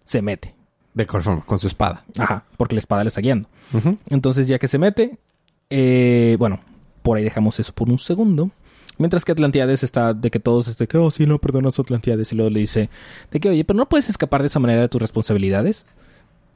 [0.04, 0.54] Se mete.
[0.94, 2.04] De forma, con su espada.
[2.18, 3.48] Ajá, porque la espada le está guiando.
[4.08, 5.18] Entonces, ya que se mete,
[5.70, 6.60] eh, bueno,
[7.02, 8.50] por ahí dejamos eso por un segundo.
[8.98, 12.32] Mientras que Atlantiades está de que todos este que, oh, sí, no perdonas a Atlantiades.
[12.32, 12.90] Y luego le dice,
[13.30, 15.84] de que, oye, pero no puedes escapar de esa manera de tus responsabilidades.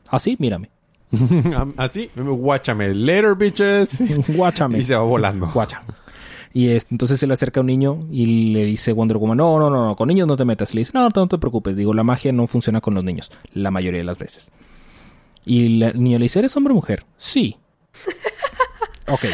[0.07, 0.70] Ah, sí, mírame.
[1.77, 2.94] Así, guáchame.
[2.94, 3.98] Later, bitches.
[4.29, 4.79] Guáchame.
[4.79, 5.48] Y se va volando.
[5.48, 5.83] Guacha.
[6.55, 9.59] Y es- entonces se le acerca a un niño y le dice Wonder Woman, no,
[9.59, 10.74] no, no, no, con niños no te metas.
[10.74, 11.77] Le dice, no, no te preocupes.
[11.77, 14.51] Digo, la magia no funciona con los niños, la mayoría de las veces.
[15.44, 17.05] Y la- el niño le dice, ¿eres hombre o mujer?
[17.16, 17.57] Sí.
[19.10, 19.24] ok.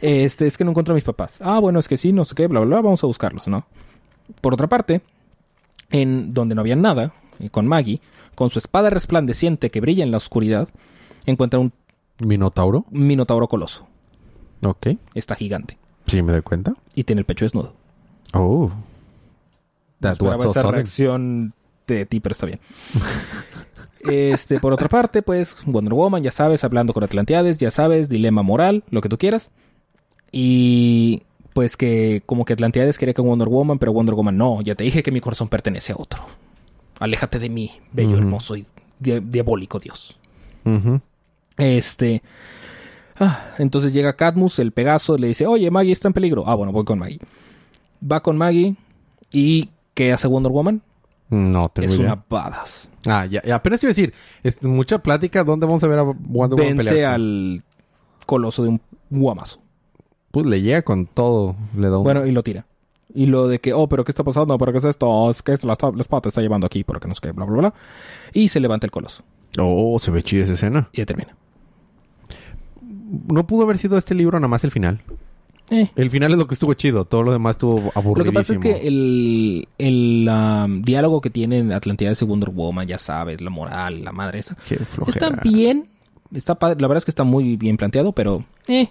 [0.00, 1.38] Este, es que no encuentro a mis papás.
[1.42, 3.66] Ah, bueno, es que sí, no sé qué, bla, bla, bla, vamos a buscarlos, ¿no?
[4.40, 5.02] Por otra parte,
[5.90, 7.12] en donde no había nada,
[7.50, 8.00] con Maggie,
[8.34, 10.68] con su espada resplandeciente que brilla en la oscuridad,
[11.26, 11.72] encuentra un
[12.18, 12.84] Minotauro.
[12.90, 13.86] minotauro coloso.
[14.62, 14.88] Ok.
[15.14, 15.78] Está gigante.
[16.06, 16.74] Sí, me doy cuenta.
[16.94, 17.74] Y tiene el pecho desnudo.
[18.32, 18.70] Oh.
[20.00, 21.54] That's what's so esa reacción
[21.86, 22.60] de ti, pero está bien.
[24.10, 28.42] este, por otra parte, pues, Wonder Woman, ya sabes, hablando con Atlantiades, ya sabes, dilema
[28.42, 29.50] moral, lo que tú quieras.
[30.32, 34.74] Y pues que como que Atlantiades quería con Wonder Woman, pero Wonder Woman no, ya
[34.74, 36.22] te dije que mi corazón pertenece a otro.
[36.98, 38.66] Aléjate de mí, bello, hermoso y
[38.98, 40.18] di- diabólico Dios.
[41.56, 42.22] Este.
[43.20, 46.44] ah, entonces llega Cadmus, el Pegaso, le dice, oye, Maggie está en peligro.
[46.48, 47.20] Ah, bueno, voy con Maggie.
[48.02, 48.74] Va con Maggie
[49.32, 50.82] y ¿qué hace Wonder Woman?
[51.34, 52.12] No tengo es idea.
[52.12, 52.90] una badass.
[53.06, 54.14] Ah, ya, ya apenas iba a decir.
[54.42, 55.42] Es mucha plática.
[55.44, 57.14] ¿Dónde vamos a ver a Wonder Woman Vence pelear?
[57.14, 57.64] al
[58.26, 59.60] coloso de un guamazo.
[60.30, 61.56] Pues le llega con todo.
[61.76, 62.04] Le da un...
[62.04, 62.66] Bueno, y lo tira.
[63.14, 64.56] Y lo de que, oh, pero ¿qué está pasando?
[64.58, 65.08] ¿Pero qué es esto?
[65.08, 67.32] Oh, es que esto, la, la espada te está llevando aquí, porque no sé qué,
[67.32, 67.74] bla, bla, bla.
[68.32, 69.22] Y se levanta el coloso.
[69.58, 70.88] Oh, se ve chida esa escena.
[70.92, 71.36] Y ya termina.
[73.28, 75.00] No pudo haber sido este libro nada más el final.
[75.70, 75.88] Eh.
[75.96, 77.04] El final es lo que estuvo chido.
[77.06, 78.16] Todo lo demás estuvo aburridísimo.
[78.18, 82.86] Lo que pasa es que el, el um, diálogo que tienen Atlantidas y Wonder Woman,
[82.86, 84.56] ya sabes, la moral, la madre esa,
[85.06, 85.86] está bien.
[86.32, 86.80] Está padre.
[86.80, 88.88] La verdad es que está muy bien planteado, pero eh,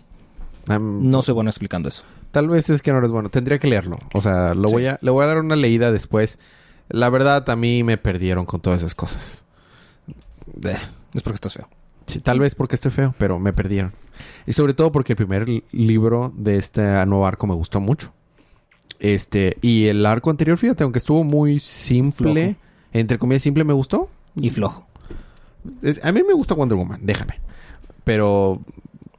[0.80, 2.04] no soy bueno explicando eso.
[2.32, 3.30] Tal vez es que no eres bueno.
[3.30, 3.98] Tendría que leerlo.
[4.14, 4.74] O sea, lo Sí.
[4.74, 6.40] voy a, le voy a dar una leída después.
[6.90, 9.44] La verdad, a mí me perdieron con todas esas cosas.
[10.62, 11.68] Es porque estás feo.
[12.06, 13.92] Sí, tal vez porque estoy feo, pero me perdieron.
[14.46, 18.12] Y sobre todo porque el primer li- libro de este nuevo arco me gustó mucho.
[19.00, 22.56] Este, y el arco anterior, fíjate, aunque estuvo muy simple, Flojo.
[22.94, 24.10] entre comillas simple, me gustó.
[24.36, 24.88] Y flojo.
[25.82, 27.40] Es- a mí me gusta Wonder Woman, déjame.
[28.04, 28.62] Pero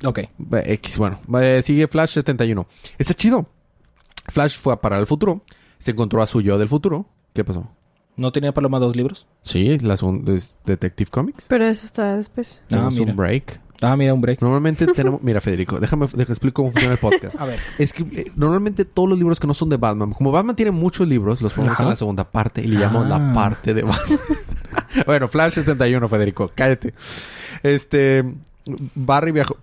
[0.05, 0.18] Ok.
[0.18, 0.31] Eh,
[0.66, 1.18] X, bueno.
[1.40, 2.66] Eh, sigue Flash 71.
[2.99, 3.47] Está chido.
[4.29, 5.42] Flash fue a parar al futuro.
[5.79, 7.07] Se encontró a su yo del futuro.
[7.33, 7.70] ¿Qué pasó?
[8.16, 9.27] ¿No tenía Paloma dos libros?
[9.42, 11.46] Sí, la segun- es Detective Comics.
[11.48, 12.62] Pero eso está después.
[12.70, 13.11] Ah, mira.
[13.11, 13.61] un break.
[13.83, 14.40] Ah, mira, un break.
[14.40, 15.20] Normalmente tenemos...
[15.22, 17.35] Mira, Federico, déjame, déjame explicar cómo funciona el podcast.
[17.40, 17.59] A ver.
[17.77, 20.70] Es que eh, normalmente todos los libros que no son de Batman, como Batman tiene
[20.70, 21.83] muchos libros, los ponemos Ajá.
[21.83, 23.18] en la segunda parte y le llamamos Ah.
[23.18, 24.18] la parte de Batman.
[25.07, 26.94] bueno, Flash 71, Federico, cállate.
[27.62, 28.24] Este...
[28.94, 29.59] Barry viajó...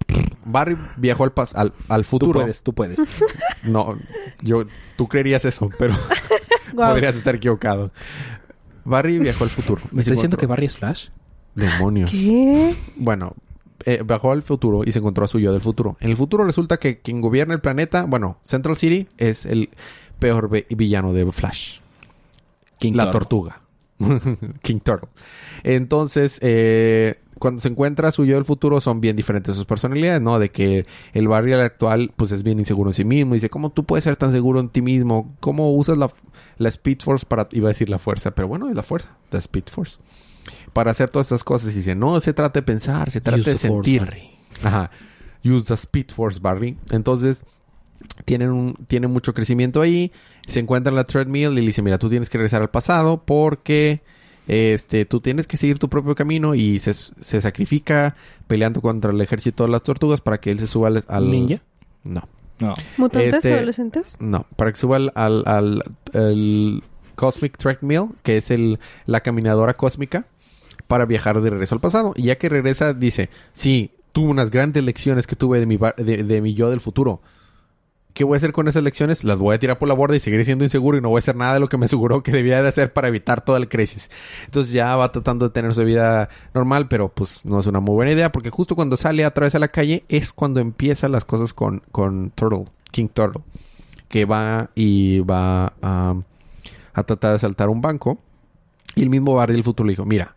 [0.45, 2.39] Barry viajó al, pas- al, al Tú futuro.
[2.41, 2.99] puedes, tú puedes.
[3.63, 3.97] No,
[4.41, 4.65] yo,
[4.97, 5.95] tú creerías eso, pero
[6.75, 7.91] podrías estar equivocado.
[8.83, 9.81] Barry viajó al futuro.
[9.91, 11.07] ¿Me estás diciendo que Barry es Flash?
[11.55, 12.11] Demonios.
[12.11, 12.75] ¿Qué?
[12.95, 13.35] Bueno,
[13.85, 15.97] eh, viajó al futuro y se encontró a su yo del futuro.
[15.99, 19.69] En el futuro resulta que quien gobierna el planeta, bueno, Central City, es el
[20.19, 21.79] peor villano de Flash.
[22.79, 23.19] King la Turtle.
[23.19, 23.61] tortuga.
[24.61, 25.09] King Turtle.
[25.63, 30.37] Entonces, eh, cuando se encuentra su yo del futuro, son bien diferentes sus personalidades, ¿no?
[30.37, 33.33] De que el Barry actual, pues es bien inseguro en sí mismo.
[33.33, 35.35] Dice, ¿cómo tú puedes ser tan seguro en ti mismo?
[35.39, 36.11] ¿Cómo usas la,
[36.59, 39.39] la Speed Force para, iba a decir la fuerza, pero bueno, es la fuerza, la
[39.39, 39.97] Speed Force.
[40.71, 41.73] Para hacer todas estas cosas.
[41.73, 44.01] Y dice, no se trata de pensar, se trata Use de the force, sentir.
[44.01, 44.29] Barry.
[44.61, 44.91] Ajá.
[45.43, 46.77] Use the Speed Force, Barry.
[46.91, 47.43] Entonces,
[48.25, 50.11] tienen, un, tienen mucho crecimiento ahí.
[50.45, 53.23] Se encuentran en la treadmill y le dice, mira, tú tienes que regresar al pasado
[53.25, 54.03] porque
[54.47, 58.15] este, tú tienes que seguir tu propio camino y se, se sacrifica
[58.47, 61.03] peleando contra el ejército de las tortugas para que él se suba al...
[61.07, 61.61] al- ¿Ninja?
[62.03, 62.27] No,
[62.59, 62.73] No.
[62.97, 64.17] ¿Mutantes Este- adolescentes?
[64.19, 64.45] no.
[64.55, 66.83] Para que suba al, al, al- al
[67.15, 70.25] Cosmic Treadmill, que es el, la caminadora cósmica,
[70.87, 72.13] para viajar de regreso al pasado.
[72.15, 76.23] Y ya que regresa, dice, sí, tuve unas grandes lecciones que tuve de mi, de,
[76.23, 77.21] de mi yo del futuro.
[78.13, 79.23] ¿Qué voy a hacer con esas lecciones?
[79.23, 81.19] Las voy a tirar por la borda y seguiré siendo inseguro y no voy a
[81.19, 83.67] hacer nada de lo que me aseguró que debía de hacer para evitar toda la
[83.67, 84.09] crisis.
[84.45, 87.95] Entonces ya va tratando de tener su vida normal, pero pues no es una muy
[87.95, 91.25] buena idea porque justo cuando sale a través de la calle es cuando empiezan las
[91.25, 93.41] cosas con, con Turtle, King Turtle,
[94.07, 96.15] que va y va a,
[96.93, 98.19] a tratar de asaltar un banco.
[98.95, 100.35] Y el mismo Barry del futuro le dijo, mira,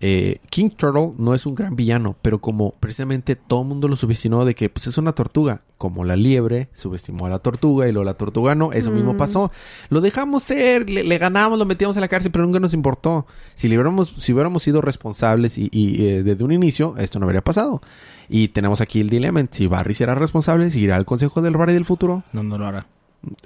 [0.00, 3.96] eh, King Turtle no es un gran villano, pero como precisamente todo el mundo lo
[3.96, 7.92] subestimó de que pues es una tortuga, como la liebre subestimó a la tortuga y
[7.92, 9.16] luego la tortuga no, eso mismo Mm.
[9.16, 9.50] pasó.
[9.88, 13.26] Lo dejamos ser, le, le ganamos, lo metíamos en la cárcel, pero nunca nos importó.
[13.54, 17.26] Si, le hubiéramos, si hubiéramos sido responsables y, y, eh, desde un inicio, esto no
[17.26, 17.80] habría pasado.
[18.28, 21.72] Y tenemos aquí el dilema, si Barry será responsable, si irá al consejo del Barry
[21.74, 22.86] del futuro, No, no lo hará.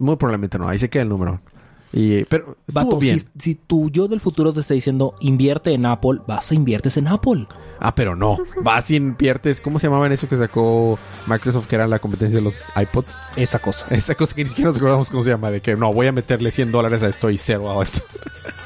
[0.00, 1.40] muy probablemente no, ahí se queda el número.
[1.92, 3.20] Y, pero estuvo Vato, bien.
[3.20, 6.96] si, si tu yo del futuro te está diciendo invierte en Apple, vas a inviertes
[6.96, 7.46] en Apple.
[7.78, 8.38] Ah, pero no.
[8.62, 9.60] Vas y inviertes.
[9.60, 13.10] ¿Cómo se llamaban eso que sacó Microsoft que era la competencia de los iPods?
[13.36, 13.86] Esa cosa.
[13.90, 15.50] Esa cosa que ni siquiera nos acordamos cómo se llama.
[15.50, 18.00] De que no, voy a meterle 100 dólares a esto y cero a esto.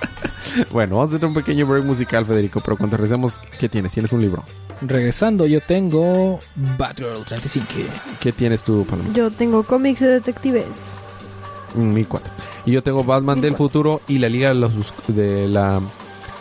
[0.70, 2.60] bueno, vamos a hacer un pequeño break musical, Federico.
[2.60, 3.92] Pero cuando regresemos, ¿qué tienes?
[3.92, 4.44] ¿Tienes un libro?
[4.82, 6.38] Regresando, yo tengo
[6.78, 7.66] Batgirl 35.
[8.20, 9.08] ¿Qué tienes tú, Paloma?
[9.14, 10.96] Yo tengo cómics de detectives.
[11.74, 12.32] Mm, 1004.
[12.66, 13.56] Y yo tengo Batman del 1004.
[13.56, 14.72] futuro y la Liga de, los
[15.08, 15.80] de la,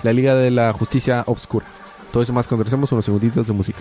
[0.03, 1.65] la Liga de la Justicia Obscura.
[2.11, 3.79] Todo eso más cuando regresemos unos segunditos de música.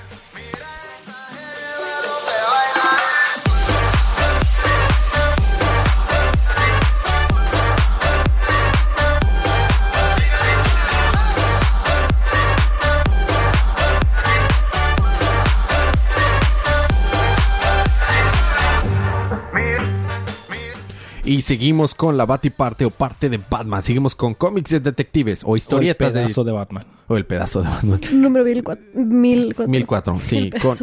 [21.25, 23.83] Y seguimos con la Batiparte o parte de Batman.
[23.83, 26.21] Seguimos con cómics de detectives o O el historietas de...
[26.21, 26.85] pedazo de Batman.
[27.09, 28.01] O el pedazo de Batman.
[28.13, 28.85] Número 1004.
[28.95, 29.67] 1004.
[29.69, 30.51] 1004, sí.
[30.53, 30.77] El Con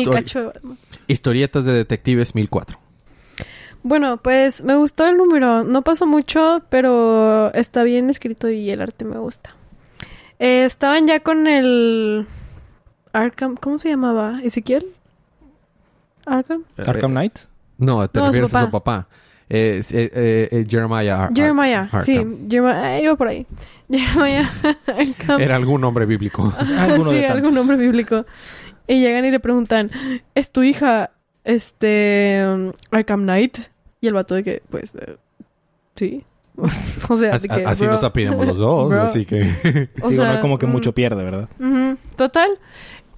[0.00, 0.78] El cacho de Batman.
[1.08, 2.78] historietas de detectives 1004.
[3.82, 5.64] Bueno, pues me gustó el número.
[5.64, 9.56] No pasó mucho, pero está bien escrito y el arte me gusta.
[10.38, 12.24] Eh, estaban ya con el
[13.12, 14.40] Arkham, ¿cómo se llamaba?
[14.44, 14.86] ¿Ezequiel?
[16.24, 16.62] ¿Arkham?
[16.78, 17.38] Arkham Eh, Knight.
[17.78, 19.08] no, te No, su refieres a su papá.
[19.54, 21.14] Eh, eh, eh, eh, Jeremiah.
[21.24, 22.14] Ar- Ar- Jeremiah, sí.
[22.48, 23.46] Jeremiah, eh, iba por ahí.
[23.90, 24.48] Jeremiah.
[25.38, 26.50] Era algún nombre bíblico.
[27.10, 28.24] Sí, algún nombre bíblico.
[28.86, 29.90] Y llegan y le preguntan,
[30.34, 31.10] ¿es tu hija,
[31.44, 33.58] este, um, Arkham Knight?
[34.00, 35.16] Y el vato de que, pues, eh,
[35.96, 36.24] sí.
[37.08, 39.02] o sea, Así, que, así bro, nos apidamos los dos, bro.
[39.02, 39.42] así que...
[40.02, 41.48] o Digo, sea, no como que mm, mucho pierde, ¿verdad?
[42.16, 42.50] Total,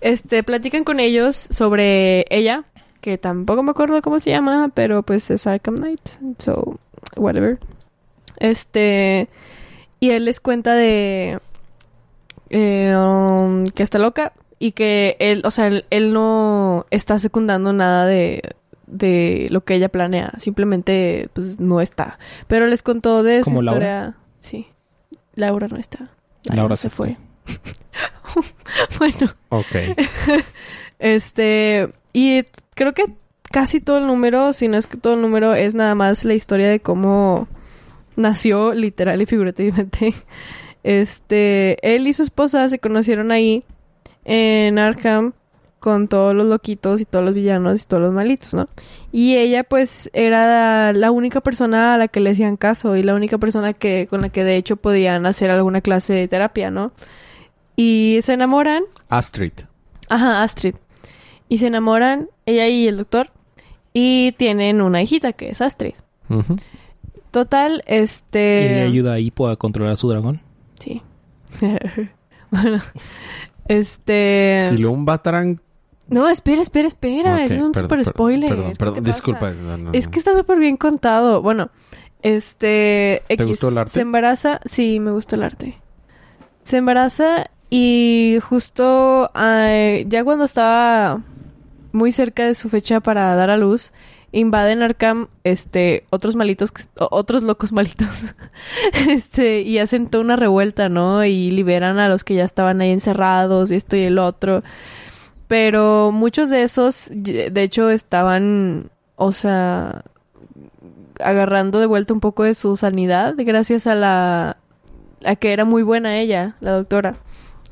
[0.01, 2.65] este, platican con ellos sobre ella,
[3.05, 6.01] que tampoco me acuerdo cómo se llama, pero pues es Arkham Knight,
[6.39, 6.79] so,
[7.17, 7.59] whatever.
[8.39, 9.29] Este,
[10.01, 11.39] y él les cuenta de
[12.49, 17.75] eh, um, que está loca y que él, o sea, él, él no está secundando
[17.75, 18.55] nada de,
[18.87, 22.19] de lo que ella planea, simplemente pues no está.
[22.47, 23.75] Pero les contó de su ¿Como Laura?
[23.77, 24.17] historia.
[24.39, 24.67] Sí,
[25.35, 26.09] Laura no está.
[26.45, 27.19] Laura se fue.
[28.99, 29.99] bueno, Ok.
[31.05, 33.05] este, y creo que
[33.53, 36.33] casi todo el número, si no es que todo el número, es nada más la
[36.33, 37.47] historia de cómo
[38.17, 40.15] nació literal y figurativamente.
[40.87, 43.65] Este, él y su esposa se conocieron ahí
[44.27, 45.33] en Arkham
[45.81, 48.69] con todos los loquitos y todos los villanos y todos los malitos, ¿no?
[49.11, 53.15] Y ella pues era la única persona a la que le hacían caso y la
[53.15, 56.93] única persona que con la que de hecho podían hacer alguna clase de terapia, ¿no?
[57.77, 59.53] Y se enamoran Astrid.
[60.11, 60.75] Ajá, Astrid.
[61.55, 63.31] Y se enamoran, ella y el doctor,
[63.93, 65.95] y tienen una hijita que es Astrid.
[67.31, 68.81] Total, Y le este...
[68.83, 70.41] ayuda a Hippo a controlar a su dragón.
[70.81, 71.01] Sí.
[72.51, 72.81] bueno,
[73.69, 74.71] este...
[74.73, 75.61] Y luego un Batarang...
[76.09, 77.45] No, espera, espera, espera.
[77.45, 78.49] Es un perdón, super per- spoiler.
[78.51, 78.95] Perdón, ¿Qué perdón.
[78.95, 79.51] te Disculpa.
[79.53, 81.41] no, no, Es que está súper bien contado.
[81.41, 81.71] Bueno,
[82.21, 83.23] este...
[83.29, 83.93] ¿Te X, gustó el arte?
[83.93, 84.59] Se embaraza...
[84.65, 85.79] Sí, me gustó el arte.
[86.65, 91.23] Se embaraza y justo ay, ya cuando estaba
[91.95, 93.93] muy cerca de su fecha para dar a luz,
[94.33, 98.35] invaden Arkham este otros malitos otros locos malitos
[99.09, 102.91] este y hacen toda una revuelta no y liberan a los que ya estaban ahí
[102.91, 104.63] encerrados y esto y el otro.
[105.47, 110.03] Pero muchos de esos de hecho estaban o sea
[111.21, 114.57] agarrando de vuelta un poco de su sanidad gracias a la
[115.25, 117.19] a que era muy buena ella la doctora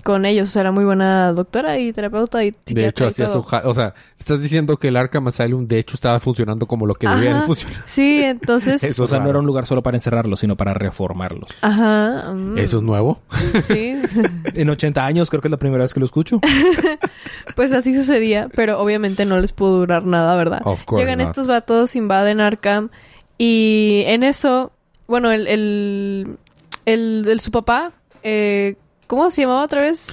[0.03, 0.49] con ellos.
[0.49, 3.39] O sea, era muy buena doctora y terapeuta y De psiquiatra hecho, y hacía su...
[3.65, 7.09] O sea, estás diciendo que el Arkham Asylum de hecho estaba funcionando como lo que
[7.09, 7.43] debía de Ajá.
[7.47, 7.83] funcionar.
[7.85, 8.83] Sí, entonces...
[8.93, 11.49] Eso o sea, no era un lugar solo para encerrarlos, sino para reformarlos.
[11.63, 12.33] Ajá.
[12.33, 13.21] mm, ¿Eso es nuevo?
[13.67, 13.95] Sí.
[14.55, 16.41] En 80 años creo que es la primera vez que lo escucho.
[17.57, 20.61] Pues así sucedía, pero obviamente no les pudo durar nada, ¿verdad?
[20.65, 21.29] Of course Llegan not.
[21.29, 22.89] estos vatos, invaden Arkham
[23.39, 24.73] y en eso,
[25.07, 26.37] bueno, el, el,
[26.87, 28.77] el, el- su papá, eh,
[29.13, 30.07] ¿cómo se llamaba otra vez?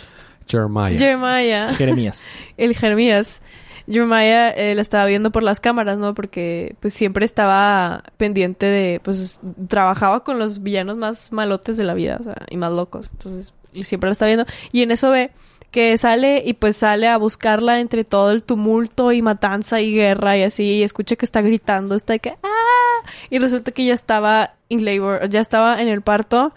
[0.45, 0.99] Jeremiah.
[0.99, 2.29] Jeremiah, Jeremías.
[2.57, 3.41] el Jeremías.
[3.87, 6.13] Jeremiah eh, la estaba viendo por las cámaras, ¿no?
[6.13, 11.93] Porque pues siempre estaba pendiente de, pues trabajaba con los villanos más malotes de la
[11.93, 13.09] vida, o sea, y más locos.
[13.13, 14.45] Entonces, y siempre la está viendo.
[14.73, 15.31] Y en eso ve
[15.71, 20.35] que sale y pues sale a buscarla entre todo el tumulto y matanza y guerra
[20.35, 23.09] y así, y escucha que está gritando, está de que ¡ah!
[23.29, 26.53] Y resulta que ya estaba in labor, ya estaba en el parto.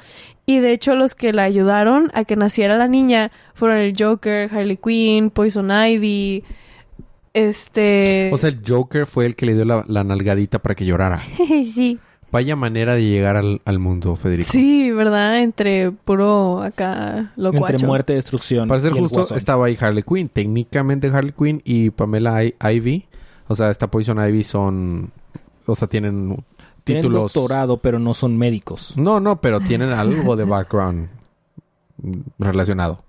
[0.46, 4.50] Y de hecho los que la ayudaron a que naciera la niña fueron el Joker,
[4.52, 6.42] Harley Quinn, Poison Ivy,
[7.34, 8.30] este...
[8.32, 11.22] O sea, el Joker fue el que le dio la, la nalgadita para que llorara.
[11.64, 11.98] sí.
[12.30, 14.48] Vaya manera de llegar al, al mundo, Federico.
[14.50, 15.38] Sí, ¿verdad?
[15.40, 17.74] Entre puro acá locuacho.
[17.74, 18.68] Entre muerte, destrucción.
[18.68, 20.28] Para ser y justo, estaba ahí Harley Quinn.
[20.30, 23.04] Técnicamente Harley Quinn y Pamela I- Ivy.
[23.48, 25.10] O sea, esta Poison Ivy son...
[25.66, 26.42] O sea, tienen
[26.84, 27.32] Tienen títulos...
[27.32, 28.94] doctorado, pero no son médicos.
[28.96, 31.08] No, no, pero tienen algo de background
[32.38, 33.02] relacionado.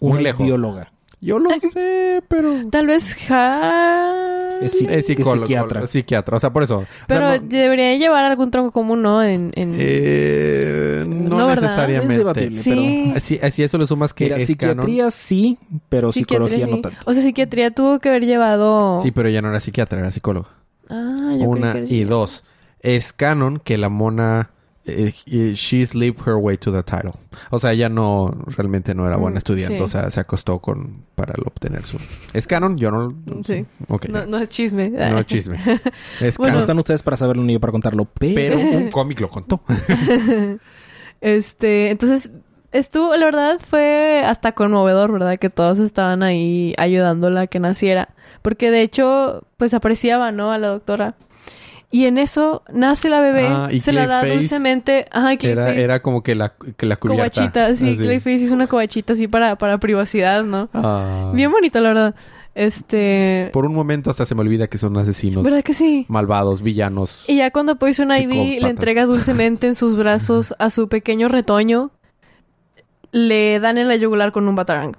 [0.00, 0.46] Muy Una lejos.
[0.46, 0.90] bióloga.
[1.20, 2.68] Yo lo sé, pero...
[2.70, 4.12] Tal vez ja...
[4.60, 5.82] Es psi- Es psicólogo, psiquiatra.
[5.84, 6.36] es psiquiatra.
[6.36, 6.78] O sea, por eso.
[6.78, 9.22] O sea, Pero no- debería llevar algún tronco común, ¿no?
[9.22, 9.74] En, en...
[9.76, 11.62] Eh, no, No, ¿verdad?
[11.62, 12.12] necesariamente.
[12.14, 13.12] Es debatible, Sí.
[13.16, 16.98] Así, así eso le sumas que Mira, es psiquiatría sí, pero Psiquiatría, psicología no tanto.
[17.10, 18.86] O sea, psiquiatría tuvo que haber llevado...
[18.92, 19.02] canon.
[19.02, 20.48] Sí, pero ya no era psiquiatra, era psicóloga.
[20.88, 22.44] Ah, yo Una creí que y era- dos.
[22.86, 24.50] Es canon que la mona...
[24.86, 27.12] eh, eh, she slipped her way to the title.
[27.50, 28.30] O sea, ella no...
[28.56, 29.76] Realmente no era buena Mm, estudiante.
[29.78, 29.82] sí.
[29.82, 31.04] O sea, se acostó con...
[31.16, 31.98] Para obtener su...
[32.32, 32.76] ¿Es canon?
[32.78, 33.12] Yo no...
[33.44, 33.66] Sí.
[33.88, 34.06] Ok.
[34.08, 34.88] No, no es chisme.
[34.90, 35.58] No es chisme.
[36.20, 36.52] Es Bueno.
[36.52, 36.60] No canon.
[36.60, 38.34] están ustedes para saberlo ni yo para contarlo, pero...
[38.36, 39.60] Pero un cómic lo contó.
[41.20, 42.30] Este, entonces,
[42.72, 45.38] estuvo, la verdad, fue hasta conmovedor, ¿verdad?
[45.38, 48.10] Que todos estaban ahí ayudándola a que naciera.
[48.42, 50.52] Porque de hecho, pues apreciaba, ¿no?
[50.52, 51.16] A la doctora.
[51.90, 55.06] Y en eso nace la bebé, Ah, y se la da Clayface dulcemente.
[55.12, 55.82] Ajá, y Era, Clayface.
[55.84, 57.30] era como que la, que la cubierta.
[57.30, 57.96] Covachita, sí, Así.
[57.98, 60.68] Clayface hizo una covachita así para, para privacidad, ¿no?
[60.74, 61.30] Ah.
[61.34, 62.14] Bien bonito, la verdad.
[62.56, 63.50] Este.
[63.52, 66.06] Por un momento hasta se me olvida que son asesinos ¿Verdad que sí?
[66.08, 67.24] malvados, villanos.
[67.28, 71.90] Y ya cuando Poison Ivy le entrega dulcemente en sus brazos a su pequeño retoño,
[73.12, 74.96] le dan en la yugular con un batarang.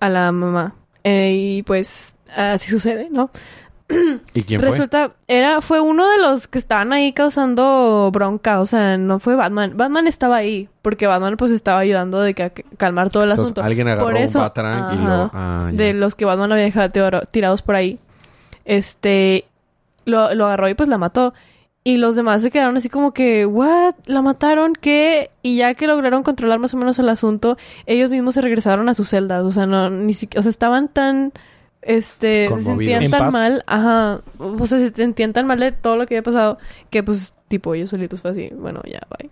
[0.00, 0.74] A la mamá.
[1.04, 3.30] Eh, y pues así sucede, ¿no?
[4.34, 4.70] ¿Y quién fue?
[4.70, 9.34] Resulta, era, fue uno de los que estaban ahí causando bronca, o sea, no fue
[9.36, 9.76] Batman.
[9.76, 13.62] Batman estaba ahí, porque Batman pues estaba ayudando de que calmar todo el Entonces, asunto.
[13.62, 15.30] alguien agarró Por eso- un batarang y lo...
[15.32, 16.90] Ah, de los que Batman había dejado
[17.30, 17.98] tirados por ahí.
[18.64, 19.44] Este,
[20.04, 21.34] lo, lo agarró y pues la mató.
[21.86, 23.94] Y los demás se quedaron así como que, ¿what?
[24.06, 24.72] ¿La mataron?
[24.72, 25.30] ¿Qué?
[25.42, 28.94] Y ya que lograron controlar más o menos el asunto, ellos mismos se regresaron a
[28.94, 29.44] sus celdas.
[29.44, 31.32] O sea, no, ni siquiera, o sea, estaban tan,
[31.84, 33.32] este, se sentían En tan paz.
[33.32, 36.58] mal, ajá, o sea, se sentían tan mal de todo lo que había pasado,
[36.90, 39.30] que pues, tipo, ellos solitos fue así, bueno, ya, bye.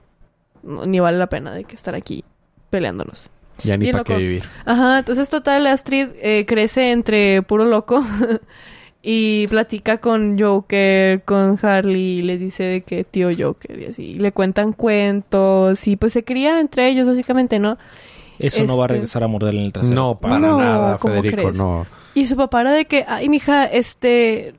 [0.62, 2.24] No, ni vale la pena de que estar aquí
[2.70, 3.30] peleándonos.
[3.64, 4.44] Ya ni para qué vivir.
[4.64, 8.02] Ajá, entonces total Astrid eh, crece entre puro loco
[9.02, 14.02] y platica con Joker, con Harley, y le dice de que tío Joker y así,
[14.04, 17.78] y le cuentan cuentos y pues se cría entre ellos básicamente, ¿no?
[18.38, 19.94] Eso no va a Este- regresar a morderle en el trasero.
[19.94, 21.58] No, para No, nada, ¿cómo Federico, crees?
[21.58, 21.86] no.
[22.14, 24.54] Y su papá era de que, ay, mija, este,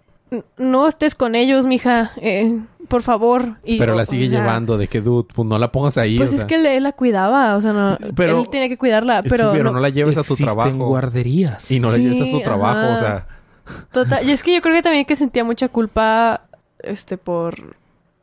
[0.58, 3.58] no estés con ellos, mija, eh, por favor.
[3.64, 6.18] Y, Pero la sigue o sea, llevando de que, dude, pues no la pongas ahí.
[6.18, 6.48] Pues o es sea.
[6.48, 9.52] que él, él la cuidaba, o sea, no, Pero- él tenía que cuidarla, Sí, pero,
[9.52, 10.88] pero no- no la lleves a tu Existen trabajo.
[10.88, 11.70] guarderías.
[11.72, 12.94] Y no la Sí, lleves a tu trabajo, ajá.
[12.96, 13.28] o sea...
[13.92, 16.42] Total, y es que yo creo que también que sentía mucha culpa,
[16.80, 17.76] este, por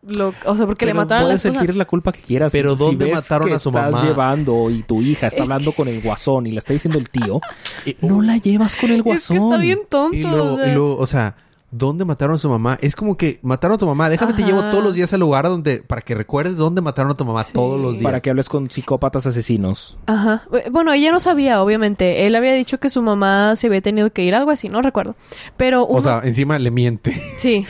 [0.03, 1.59] lo, o sea, porque le Pero mataron a la puedes esposa.
[1.61, 2.53] sentir la culpa que quieras.
[2.53, 4.03] Pero Si ¿dónde ves mataron que a su estás mamá?
[4.05, 7.11] llevando y tu hija está Es hablando con el guasón y le está diciendo el
[7.11, 7.41] tío,
[8.01, 9.37] no la llevas con el Es que guasón.
[9.37, 10.17] está bien tonto.
[10.17, 10.67] Y luego, o sea.
[10.69, 11.37] y luego, o sea,
[11.71, 12.79] ¿dónde mataron a su mamá?
[12.81, 14.09] Es como que mataron a tu mamá.
[14.09, 14.51] Déjame te Ajá.
[14.51, 15.83] llevo todos los días al lugar donde...
[15.83, 17.53] Para que recuerdes dónde mataron a tu mamá Sí.
[17.53, 18.05] todos los días.
[18.05, 19.99] Para que hables con psicópatas asesinos.
[20.07, 20.43] Ajá.
[20.51, 22.27] Bu- Bueno, ella no sabía, obviamente.
[22.27, 25.15] Él había dicho que su mamá se había tenido que ir, algo así, no recuerdo.
[25.57, 25.99] Pero uno...
[25.99, 27.13] O sea, encima le miente.
[27.37, 27.65] sí.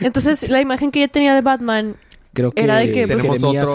[0.00, 1.96] Entonces, la imagen que ella tenía de Batman...
[2.32, 3.68] Creo que, Era de que, pues- Jeremías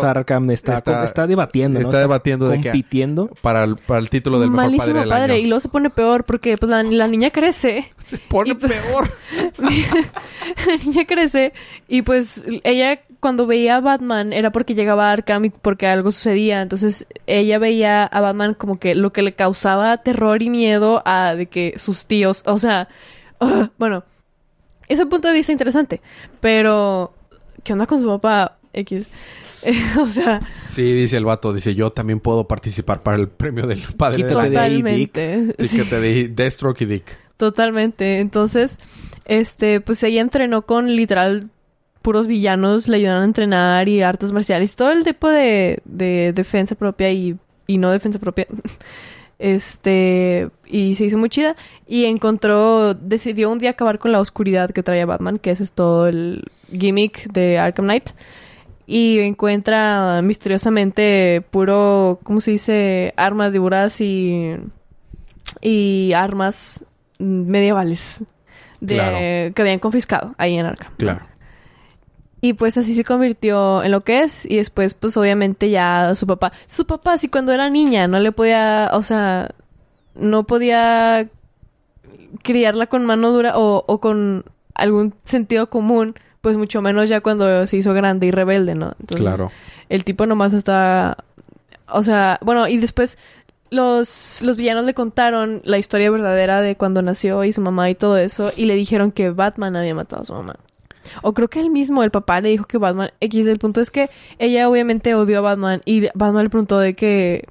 [0.54, 1.88] está, está- está debatiendo, ¿no?
[1.88, 3.30] está debatiendo de que- compitiendo.
[3.42, 5.34] para, el, para el título del mejor malísimo padre padre.
[5.34, 7.92] del Y luego se pone peor porque pues, la, la niña crece.
[8.06, 9.12] Se pone y- pues- peor.
[9.60, 11.54] la niña crece
[11.88, 16.12] y pues ella cuando veía a Batman era porque llegaba a Arkham y porque algo
[16.12, 16.62] sucedía.
[16.62, 21.36] Entonces ella veía a Batman como que lo que le causaba terror y miedo a
[21.36, 22.88] de que sus tíos, o sea,
[23.78, 24.04] bueno,
[24.88, 26.02] es un punto de vista interesante.
[26.40, 27.14] Pero,
[27.66, 29.08] ¿qué onda con su papá X?
[30.00, 30.40] o sea,
[30.70, 31.52] Sí, dice el vato.
[31.52, 34.50] Dice, yo también puedo participar para el premio del padre de Quítate la...
[34.50, 35.12] de ahí, Dick.
[35.12, 35.56] totalmente.
[35.60, 35.78] Sí, sí.
[35.78, 37.18] que te di Deathstroke y Dick.
[37.38, 38.20] Totalmente.
[38.20, 38.80] Entonces,
[39.26, 41.50] este, pues ella entrenó con literal
[42.02, 46.76] puros villanos, le ayudaron a entrenar y artes marciales, todo el tipo de, de defensa
[46.76, 47.36] propia y,
[47.66, 48.46] y no defensa propia.
[49.38, 51.56] Este, y se hizo muy chida
[51.88, 55.72] y encontró, decidió un día acabar con la oscuridad que traía Batman, que ese es
[55.74, 58.10] todo el gimmick de Arkham Knight.
[58.88, 63.14] Y encuentra misteriosamente puro, ¿cómo se dice?
[63.18, 64.56] Armaduras y,
[65.60, 66.86] y armas
[67.18, 68.24] medievales
[68.80, 69.18] de, Claro.
[69.56, 70.94] que habían confiscado ahí en Arkham.
[70.98, 71.26] Claro.
[72.42, 74.46] Y pues así se convirtió en lo que es.
[74.46, 76.52] Y después, pues obviamente ya su papá.
[76.68, 78.92] Su papá, si cuando era niña no le podía.
[78.94, 79.52] O sea,
[80.16, 81.30] no podía
[82.44, 86.16] criarla con mano dura o, o con algún sentido común.
[86.42, 88.94] Pues mucho menos ya cuando se hizo grande y rebelde, ¿no?
[89.00, 89.52] Entonces, claro.
[89.90, 91.18] el tipo nomás está.
[91.88, 93.18] O sea, bueno, y después
[93.72, 97.96] los, los villanos le contaron la historia verdadera de cuando nació y su mamá y
[97.96, 98.52] todo eso.
[98.56, 100.58] Y le dijeron que Batman había matado a su mamá.
[101.22, 103.12] O creo que él mismo, el papá, le dijo que Batman.
[103.20, 105.82] X, el punto es que ella obviamente odió a Batman.
[105.86, 107.46] Y Batman le preguntó de que.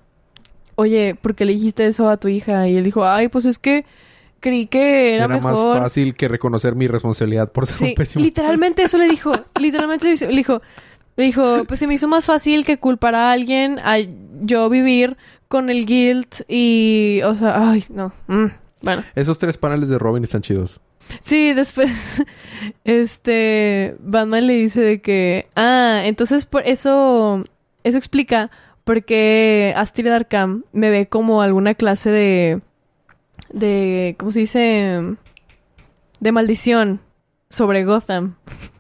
[0.77, 2.67] Oye, ¿por qué le dijiste eso a tu hija?
[2.69, 3.85] Y él dijo, ay, pues es que
[4.41, 5.75] creí que era, Era, mejor.
[5.77, 8.25] más fácil que reconocer mi responsabilidad por ser Sí, un pésimo...
[8.25, 9.33] literalmente eso le dijo.
[9.61, 10.61] Literalmente le dijo.
[11.17, 13.99] Le dijo, pues se me hizo más fácil que culpar a alguien a
[14.43, 18.13] yo vivir con el guilt y, o sea, ay, no.
[18.27, 18.47] mm,
[18.83, 20.81] bueno, Esos tres paneles de Robin están chidos.
[21.23, 21.91] Sí, después,
[22.85, 27.45] este, Batman le dice de que, ah, entonces por eso,
[27.83, 28.51] eso explica
[28.85, 32.61] por qué Astrid Arkham me ve como alguna clase de,
[33.53, 35.17] de, ¿cómo se dice?
[36.21, 37.01] De maldición
[37.51, 38.37] sobre Gotham.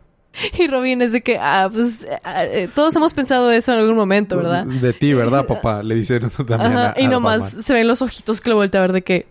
[0.59, 3.95] Y Robin es de que, ah, pues ah, eh, todos hemos pensado eso en algún
[3.95, 4.67] momento, ¿verdad?
[4.67, 5.81] De ti, ¿verdad, papá?
[5.85, 7.63] Le dice también Ajá, a- y nomás Batman.
[7.63, 9.27] se ven los ojitos que lo voltea a ver de que,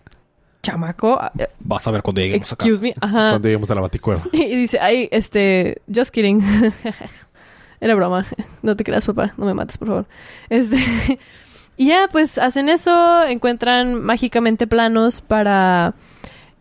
[0.64, 2.82] chamaco, ah, eh, Vas a ver cuando lleguemos a excuse casa.
[2.82, 3.30] me, ajá.
[3.30, 4.22] Cuando lleguemos a la baticueva.
[4.32, 6.42] Y dice, ay, este, just kidding.
[7.80, 8.26] Era broma.
[8.62, 9.34] No te creas, papá.
[9.36, 10.06] No me mates, por favor.
[10.48, 10.78] Este.
[11.76, 13.24] y ya, pues hacen eso.
[13.24, 15.94] Encuentran mágicamente planos para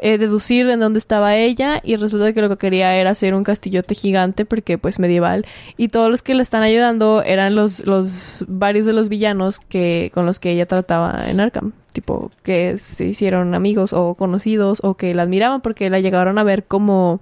[0.05, 1.79] eh, deducir en dónde estaba ella.
[1.81, 5.45] Y resulta que lo que quería era hacer un castillote gigante, porque pues medieval.
[5.77, 10.11] Y todos los que le están ayudando eran los, los varios de los villanos que,
[10.13, 11.71] con los que ella trataba en Arkham.
[11.93, 16.43] Tipo, que se hicieron amigos o conocidos o que la admiraban porque la llegaron a
[16.43, 17.21] ver como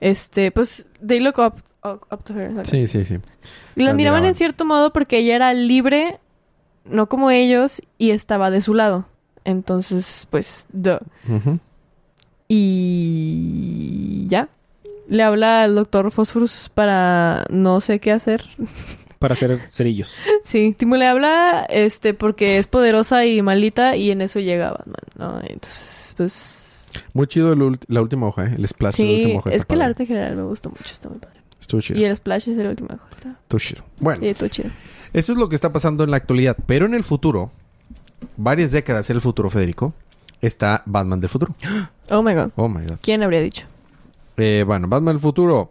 [0.00, 2.52] este, pues, they look up, up, to her.
[2.52, 2.68] ¿sabes?
[2.68, 3.14] Sí, sí, sí.
[3.14, 4.24] Y la La admiraban admiraban.
[4.26, 6.20] en cierto modo porque ella era libre,
[6.84, 9.08] no como ellos, y estaba de su lado.
[9.44, 10.98] Entonces, pues, duh.
[12.48, 14.48] Y ya.
[15.08, 18.44] Le habla al doctor Phosphorus para no sé qué hacer.
[19.18, 20.14] Para hacer cerillos.
[20.42, 24.96] Sí, Timo le habla este porque es poderosa y malita y en eso llega Batman,
[25.16, 25.40] ¿no?
[25.48, 28.54] Entonces, pues Muy chido el la última hoja, ¿eh?
[28.58, 29.50] El splash de la sí, última hoja.
[29.50, 31.40] es que el arte en general me gustó mucho, está muy padre.
[31.58, 31.98] Estuvo chido.
[31.98, 33.30] Y el splash es de la última hoja, está.
[33.30, 33.84] Estuvo chido.
[33.98, 34.68] Bueno, Sí, todo chido.
[35.14, 36.54] eso es lo que está pasando en la actualidad.
[36.66, 37.50] Pero en el futuro,
[38.36, 39.92] varias décadas en el futuro, Federico,
[40.40, 41.54] está Batman del futuro.
[42.10, 42.50] Oh my god.
[42.56, 42.96] Oh my god.
[43.00, 43.66] ¿Quién habría dicho?
[44.36, 45.70] Eh, bueno, Batman del futuro.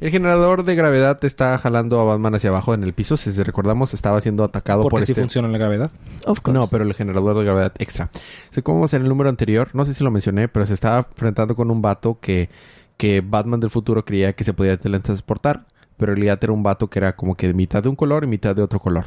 [0.00, 3.16] El generador de gravedad está jalando a Batman hacia abajo en el piso.
[3.16, 5.22] Si recordamos, estaba siendo atacado Porque por sí este...
[5.22, 5.90] funciona la gravedad.
[6.26, 6.58] Of course.
[6.58, 8.10] No, pero el generador de gravedad extra.
[8.50, 11.54] Se como en el número anterior, no sé si lo mencioné, pero se estaba enfrentando
[11.54, 12.50] con un vato que,
[12.96, 15.66] que Batman del futuro creía que se podía teletransportar,
[15.96, 18.26] pero en realidad era un vato que era como que mitad de un color y
[18.26, 19.06] mitad de otro color.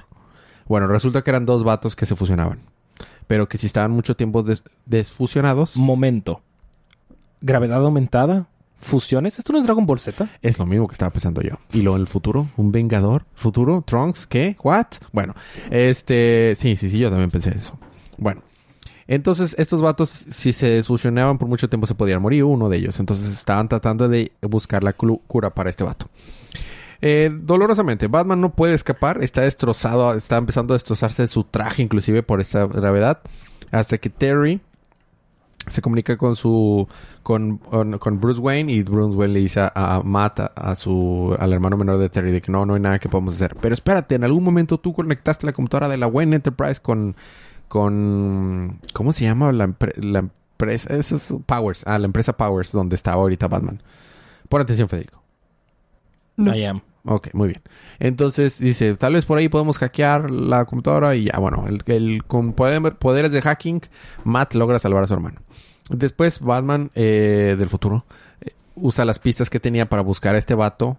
[0.68, 2.60] Bueno, resulta que eran dos vatos que se fusionaban,
[3.28, 6.42] pero que si estaban mucho tiempo des- desfusionados, Momento.
[7.42, 8.48] Gravedad aumentada.
[8.80, 9.40] Fusiones.
[9.40, 10.30] ¿Esto no es Dragon Ball Z?
[10.44, 11.56] es lo mismo que estaba pensando yo.
[11.74, 14.56] Y en el futuro, un vengador, futuro, Trunks, ¿qué?
[14.64, 14.86] ¿What?
[15.12, 15.34] Bueno,
[15.72, 17.78] este, sí, sí, sí, yo también pensé eso.
[18.18, 18.44] Bueno,
[19.08, 23.00] entonces estos vatos, si se desfusionaban por mucho tiempo, se podían morir uno de ellos.
[23.00, 26.08] Entonces estaban tratando de buscar la cura para este vato.
[27.02, 32.24] Eh, dolorosamente, Batman no puede escapar, está destrozado, está empezando a destrozarse su traje, inclusive
[32.24, 33.20] por esta gravedad,
[33.72, 34.62] hasta que Terry
[35.68, 36.88] se comunica con su
[37.24, 41.78] con, con, Bruce Wayne y Bruce Wayne le dice a, Matt, a, su al hermano
[41.78, 43.56] menor de Terry de que no, no hay nada que podamos hacer.
[43.60, 47.16] Pero espérate, en algún momento tú conectaste la computadora de la Wayne Enterprise con
[47.68, 50.96] con ¿cómo se llama la empresa?
[50.96, 53.82] Esa es Powers, ah, la empresa Powers donde está ahorita Batman.
[54.50, 55.27] Pon atención, Federico.
[56.38, 56.56] No.
[56.56, 56.82] I am.
[57.04, 57.62] Ok, muy bien.
[58.00, 62.24] Entonces dice, tal vez por ahí podemos hackear la computadora y ya, bueno, el, el-
[62.26, 63.82] con poder- poderes de hacking,
[64.24, 65.40] Matt logra salvar a su hermano.
[65.90, 68.06] Después Batman eh, del futuro
[68.42, 70.98] eh, usa las pistas que tenía para buscar a este vato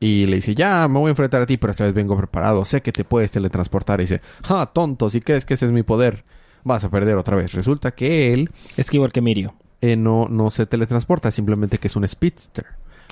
[0.00, 2.64] y le dice, ya, me voy a enfrentar a ti, pero esta vez vengo preparado,
[2.64, 4.00] sé que te puedes teletransportar.
[4.00, 6.24] Y dice, ja, tonto, si crees que ese es mi poder,
[6.64, 7.52] vas a perder otra vez.
[7.52, 9.54] Resulta que él Es que igual que Mirio.
[9.82, 12.64] eh, no, no se teletransporta, simplemente que es un speedster.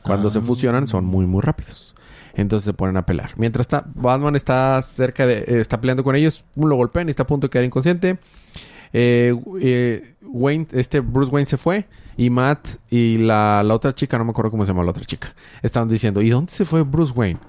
[0.02, 0.42] Cuando se Ah.
[0.42, 1.94] fusionan son muy, muy rápidos.
[2.34, 3.32] Entonces se ponen a pelear.
[3.36, 5.38] Mientras está, Batman está cerca de...
[5.40, 8.18] eh, está peleando con ellos, uno lo golpean y está a punto de quedar inconsciente.
[8.94, 11.86] Eh, eh, Wayne, este Bruce Wayne se fue
[12.16, 15.04] y Matt y la, la otra chica, no me acuerdo cómo se llama la otra
[15.04, 17.40] chica, estaban diciendo, ¿y dónde se fue Bruce Wayne?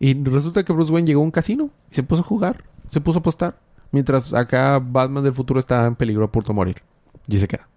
[0.00, 3.00] Y resulta que Bruce Wayne llegó a un casino y se puso a jugar, se
[3.00, 3.58] puso a apostar,
[3.92, 6.82] mientras acá Batman del futuro está en peligro a punto de morir.
[7.28, 7.68] Y se queda.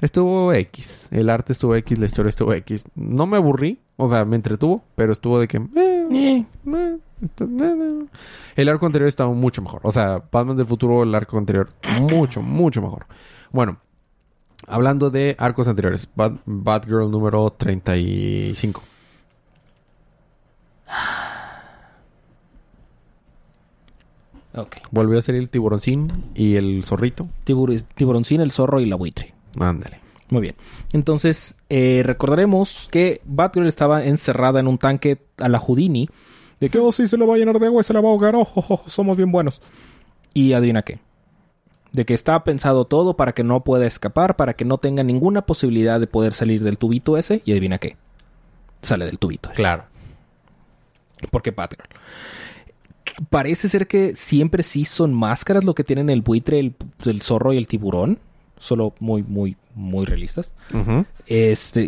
[0.00, 1.08] Estuvo X.
[1.10, 2.84] El arte estuvo X, la historia estuvo X.
[2.94, 5.58] No me aburrí, o sea, me entretuvo, pero estuvo de que...
[5.58, 6.98] eh, Eh, eh.
[8.56, 9.80] El arco anterior estaba mucho mejor.
[9.84, 11.68] O sea, Batman del futuro, el arco anterior,
[12.00, 13.06] mucho, mucho mejor.
[13.52, 13.78] Bueno,
[14.66, 18.82] hablando de arcos anteriores, Bat- Batgirl número 35.
[24.54, 24.76] ok.
[24.90, 27.28] Volvió a salir el tiburoncín y el zorrito.
[27.44, 29.34] Tibur- tiburoncín, el zorro y la buitre.
[29.58, 30.00] Ándale.
[30.30, 30.54] Muy bien.
[30.92, 36.08] Entonces, eh, recordaremos que Batgirl estaba encerrada en un tanque a la Houdini.
[36.60, 38.08] De que, oh, sí, se le va a llenar de agua y se la va
[38.08, 38.36] a ahogar.
[38.36, 39.60] Oh, oh, oh, somos bien buenos.
[40.32, 41.00] Y adivina qué.
[41.92, 45.46] De que está pensado todo para que no pueda escapar, para que no tenga ninguna
[45.46, 47.42] posibilidad de poder salir del tubito ese.
[47.44, 47.96] Y adivina qué.
[48.82, 49.60] Sale del tubito ese.
[49.60, 49.84] Claro.
[51.30, 51.88] Porque Batgirl.
[53.28, 57.52] Parece ser que siempre sí son máscaras lo que tienen el buitre, el, el zorro
[57.52, 58.20] y el tiburón.
[58.60, 60.52] Solo muy, muy, muy realistas.
[61.26, 61.84] Este,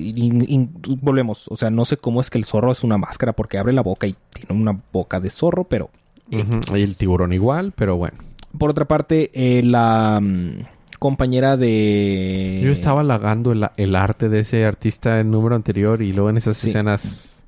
[1.01, 1.47] volvemos.
[1.49, 3.83] O sea, no sé cómo es que el zorro es una máscara porque abre la
[3.83, 5.91] boca y tiene una boca de zorro, pero.
[6.31, 6.41] Y
[6.81, 8.17] el tiburón igual, pero bueno.
[8.59, 10.65] Por otra parte, eh, la mm,
[10.99, 12.61] compañera de.
[12.65, 16.39] Yo estaba halagando el, el arte de ese artista en número anterior y luego en
[16.39, 16.71] esas Sí.
[16.71, 17.43] escenas...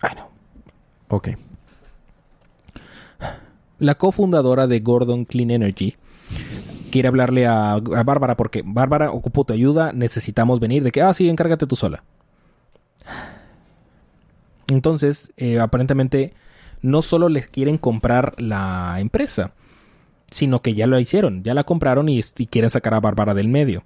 [0.00, 0.28] Ay, no.
[1.08, 1.28] Ok.
[3.78, 5.94] La cofundadora de Gordon Clean Energy
[6.90, 11.14] quiere hablarle a, a Bárbara porque Bárbara ocupó tu ayuda, necesitamos venir de que, ah,
[11.14, 12.02] sí, encárgate tú sola.
[14.68, 16.34] Entonces, eh, aparentemente,
[16.82, 19.52] no solo les quieren comprar la empresa,
[20.30, 23.48] sino que ya lo hicieron, ya la compraron y, y quieren sacar a Bárbara del
[23.48, 23.84] medio.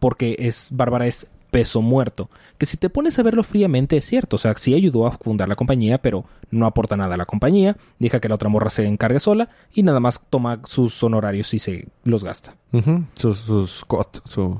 [0.00, 2.30] Porque es, Bárbara es peso muerto.
[2.58, 5.48] Que si te pones a verlo fríamente es cierto, o sea, sí ayudó a fundar
[5.48, 8.84] la compañía, pero no aporta nada a la compañía, deja que la otra morra se
[8.84, 12.56] encargue sola y nada más toma sus honorarios y se los gasta.
[12.72, 13.04] Ujú.
[13.14, 14.58] Sus, su...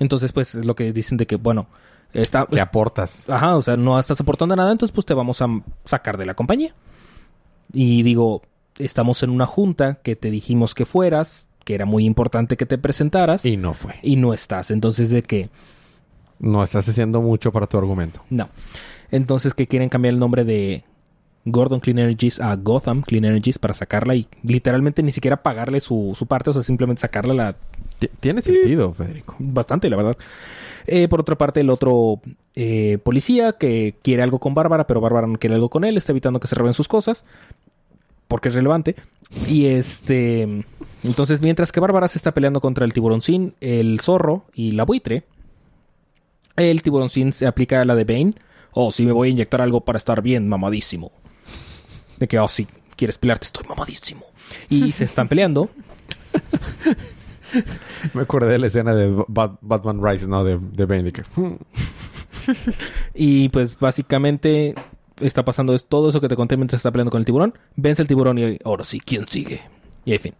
[0.00, 1.68] Entonces, pues es lo que dicen de que, bueno,
[2.12, 2.44] está...
[2.50, 3.30] ¿Qué aportas?
[3.30, 5.46] Ajá, o sea, no estás aportando nada, entonces pues te vamos a
[5.84, 6.74] sacar de la compañía.
[7.72, 8.42] Y digo,
[8.78, 12.78] estamos en una junta que te dijimos que fueras, que era muy importante que te
[12.78, 14.00] presentaras y, Y no fue.
[14.02, 14.72] no estás.
[14.72, 15.50] Entonces, de que,
[16.40, 18.22] No estás haciendo mucho para tu argumento.
[18.30, 18.48] no.
[19.12, 20.84] Entonces, que quieren cambiar el nombre de
[21.44, 26.12] Gordon Clean Energies a Gotham Clean Energies para sacarla y literalmente ni siquiera pagarle su,
[26.16, 27.56] su parte, o sea, simplemente sacarla la
[27.98, 29.34] Ti- Tiene sentido, Federico.
[29.40, 30.16] Bastante, la verdad.
[30.86, 32.20] Eh, por otra parte, el otro
[32.54, 36.12] eh, policía que quiere algo con Bárbara, pero Bárbara no quiere algo con él, está
[36.12, 37.24] evitando que se roben sus cosas,
[38.28, 38.94] porque es relevante.
[39.48, 40.64] Y este.
[41.02, 45.24] Entonces, mientras que Bárbara se está peleando contra el tiburoncín, el zorro y la buitre,
[46.60, 48.34] el tiburoncín se aplica a la de Bane.
[48.72, 51.12] Oh, sí, me voy a inyectar algo para estar bien mamadísimo.
[52.18, 54.26] De que, oh, sí, quieres pelearte, estoy mamadísimo.
[54.68, 55.70] Y se están peleando.
[58.14, 60.44] Me acordé de la escena de Bat- Batman Rise, ¿no?
[60.44, 61.12] De, de Bane.
[61.12, 61.56] que, "Hmm".
[63.14, 64.74] Y pues básicamente
[65.20, 67.54] está pasando es todo eso que te conté mientras está peleando con el tiburón.
[67.76, 69.60] Vence el tiburón y ahora sí, ¿quién sigue?
[70.04, 70.34] Y en fin.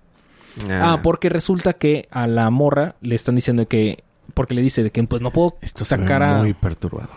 [0.70, 4.02] Ah, porque resulta que a la morra le están diciendo que...
[4.34, 6.38] Porque le dice de que pues no puedo Esto se ve sacar a...
[6.38, 7.10] muy perturbador.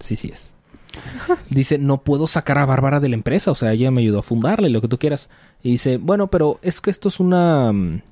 [0.00, 0.52] Sí, sí es.
[1.50, 3.50] Dice, no puedo sacar a Bárbara de la empresa.
[3.50, 5.28] O sea, ella me ayudó a fundarla y lo que tú quieras.
[5.62, 7.72] Y dice, bueno, pero es que esto es una...
[7.72, 8.02] mm,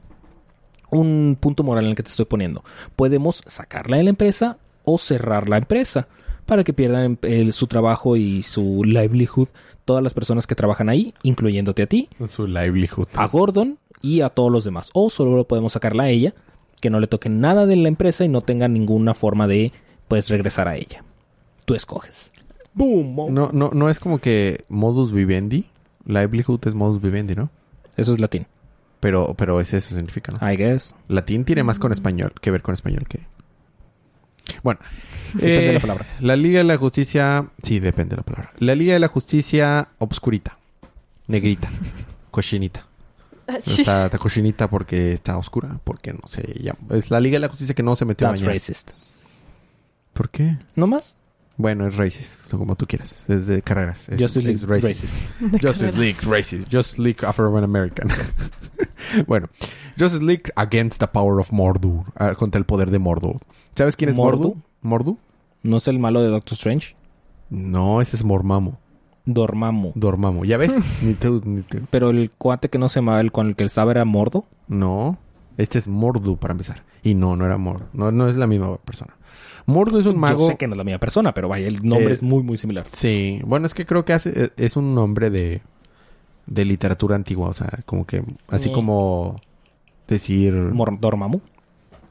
[0.91, 2.63] Un punto moral en el que te estoy poniendo.
[2.95, 6.07] Podemos sacarla de la empresa o cerrar la empresa
[6.45, 9.49] para que pierdan el- su trabajo y su livelihood
[9.85, 13.07] todas las personas que trabajan ahí, incluyéndote a ti, Su livelihood.
[13.15, 14.91] a Gordon y a todos los demás.
[14.95, 16.35] O solo podemos sacarla a ella,
[16.87, 19.72] que no le toque nada de la empresa y no tenga ninguna forma de,
[20.07, 21.03] pues, regresar a ella.
[21.64, 22.32] Tú escoges.
[22.74, 23.34] ¡Boom!
[23.34, 25.66] No, no, no es como que modus vivendi.
[26.05, 27.51] Livelihood es modus vivendi, ¿no?
[27.97, 28.47] Eso es latín.
[29.01, 30.49] Pero, pero es eso significa, ¿no?
[30.49, 30.95] I guess.
[31.09, 33.26] Latín tiene más con español que ver con español que.
[34.62, 34.78] Bueno.
[35.34, 36.07] Depende de eh, la palabra.
[36.20, 37.49] La Liga de la Justicia...
[37.64, 38.53] Sí, depende de la palabra.
[38.59, 40.57] La Liga de la Justicia obscurita.
[41.26, 41.68] Negrita.
[42.30, 42.87] Cochinita.
[43.65, 45.81] Está, está cochinita porque está oscura.
[45.85, 46.43] Porque no sé.
[46.61, 48.55] Ya, es la Liga de la Justicia que no se metió a That's bañar.
[48.55, 48.91] racist.
[50.13, 50.59] ¿Por qué?
[50.75, 51.19] ¿No más?
[51.57, 52.51] Bueno, es racist.
[52.51, 53.23] Como tú quieras.
[53.29, 54.09] Es de carreras.
[54.09, 55.17] Es, Justice es League racist.
[55.63, 56.73] Justice League racist.
[56.73, 58.09] Justice League Afro-American.
[59.27, 59.49] bueno.
[59.99, 62.05] Justice League against the power of Mordu.
[62.17, 63.39] ah, contra el poder de Mordu.
[63.75, 64.49] ¿Sabes quién es Mordu?
[64.49, 64.63] ¿Mordu?
[64.83, 65.19] ¿Mordu?
[65.63, 66.95] ¿No es el malo de Doctor Strange?
[67.49, 68.79] No, ese es Mormamo.
[69.27, 69.93] Dormammu.
[69.95, 70.45] Dormamo.
[70.45, 70.74] ¿Ya ves?
[71.03, 71.62] ni tú, ni.
[71.91, 74.45] Pero el cuate que no se llamaba el con el que estaba era Mordo.
[74.68, 75.18] No.
[75.59, 76.83] Este es Mordu para empezar.
[77.03, 77.85] Y no, no era Mordu.
[77.93, 79.14] No, no es la misma persona.
[79.66, 80.39] Mordu es un mago.
[80.41, 82.43] Yo sé que no es la misma persona, pero vaya, el nombre Eh, es muy,
[82.43, 82.85] muy similar.
[82.89, 83.41] Sí.
[83.45, 85.61] Bueno, es que creo que hace, eh, es un nombre de,
[86.47, 87.49] de literatura antigua.
[87.49, 88.22] O sea, como que...
[88.49, 88.72] Así Eh.
[88.72, 89.41] como
[90.07, 90.55] decir...
[91.01, 91.41] Dormammu.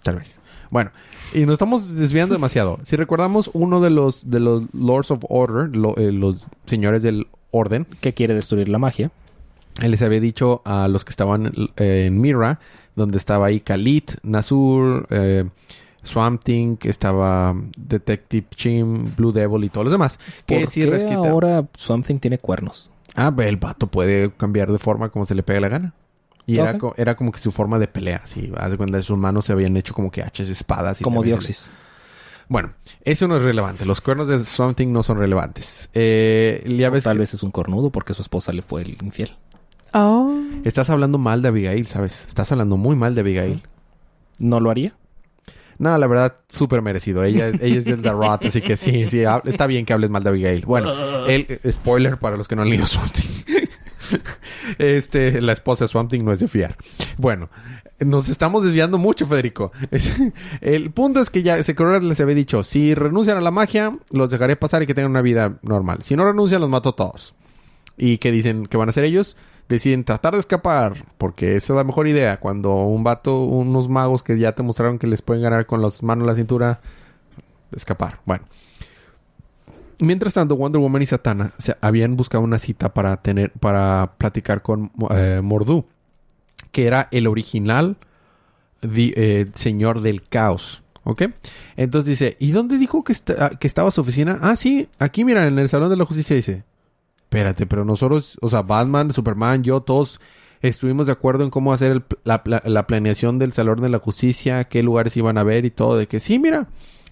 [0.06, 0.38] Tal vez.
[0.70, 0.92] Bueno,
[1.34, 2.78] y nos estamos desviando demasiado.
[2.84, 7.28] Si recordamos, uno de los, de los Lords of Order, lo- eh, los señores del
[7.50, 9.10] orden, que quiere destruir la magia.
[9.82, 12.60] él les había dicho a los que estaban eh, en Mira,
[12.96, 15.46] donde estaba ahí Khalid, Nazur, eh,
[16.04, 20.20] Swamp Thing, estaba Detective Chim, Blue Devil y todos los demás.
[20.46, 22.92] Que ¿Por qué resquita- ahora Something tiene cuernos?
[23.16, 25.94] Ah, el vato puede cambiar de forma como se le pega la gana.
[26.48, 28.52] Y era, co- era como que su forma de pelea, así.
[28.58, 31.02] Haz de cuenta, sus manos se habían hecho como que hachas, espadas.
[31.02, 31.72] Y Como Dioxis.
[32.48, 32.74] Bueno,
[33.04, 33.86] eso no es relevante.
[33.86, 35.90] Los cuernos de Something no son relevantes.
[35.96, 38.98] Eh, ya ves Tal que vez es un cornudo porque su esposa le fue el
[39.02, 39.36] infiel.
[39.94, 40.40] Oh.
[40.66, 42.26] estás hablando mal de Abigail, ¿sabes?
[42.28, 43.64] Estás hablando muy mal de Abigail.
[44.38, 44.94] ¿No lo haría?
[45.78, 47.24] No, la verdad, súper merecido.
[47.24, 50.22] Ella, ella es del The Rot, así que sí, sí, está bien que hables mal
[50.24, 50.66] de Abigail.
[50.66, 50.92] Bueno,
[51.28, 53.55] el eh, spoiler para los que no han leído Swamp Thing.
[54.78, 56.76] este, la esposa de Swamp Thing no es de fiar.
[57.18, 57.50] Bueno,
[58.00, 59.72] nos estamos desviando mucho, Federico.
[60.62, 64.30] El punto es que ya Secret les había dicho, si renuncian a la magia, los
[64.30, 66.00] dejaré pasar y que tengan una vida normal.
[66.04, 67.34] Si no renuncian, los mato a todos.
[67.98, 69.38] ¿Y qué dicen que van a hacer ellos?
[69.70, 72.40] Deciden tratar de escapar, porque esa es la mejor idea.
[72.40, 76.04] Cuando un vato, unos magos que ya te mostraron que les pueden ganar con las
[76.04, 76.82] manos en la cintura,
[77.72, 78.20] escapar.
[78.26, 78.46] Bueno.
[80.00, 84.92] Mientras tanto, Wonder Woman y Satana habían buscado una cita para tener, para platicar con
[85.12, 85.86] eh, Mordu,
[86.72, 87.98] que era el original
[88.82, 90.82] eh, señor del caos.
[91.08, 91.24] ¿Ok?
[91.78, 94.40] Entonces dice, ¿y dónde dijo que, esta- que estaba su oficina?
[94.42, 96.64] Ah, sí, aquí mira, en el Salón de la Justicia dice.
[97.20, 100.20] Espérate, pero nosotros, o sea, Batman, Superman, yo, todos
[100.62, 104.64] estuvimos de acuerdo en cómo hacer la, pla- la planeación del Salón de la Justicia,
[104.64, 106.70] qué lugares iban a ver y todo, de que sí, mira.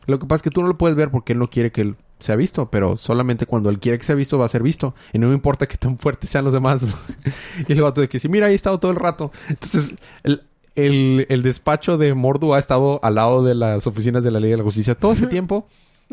[0.08, 1.94] Lo que pasa es que tú no lo puedes ver porque él no quiere que
[2.24, 4.96] él sea visto, pero solamente cuando él quiere que sea visto va a ser visto.
[5.12, 6.84] Y no me importa que tan fuertes sean los demás.
[7.68, 9.32] y el vato de que sí, mira, ahí he estado todo el rato.
[9.50, 9.94] Entonces,
[10.24, 10.44] el,
[10.76, 14.52] el, el despacho de Mordu ha estado al lado de las oficinas de la Ley
[14.52, 15.68] de la Justicia todo ese tiempo,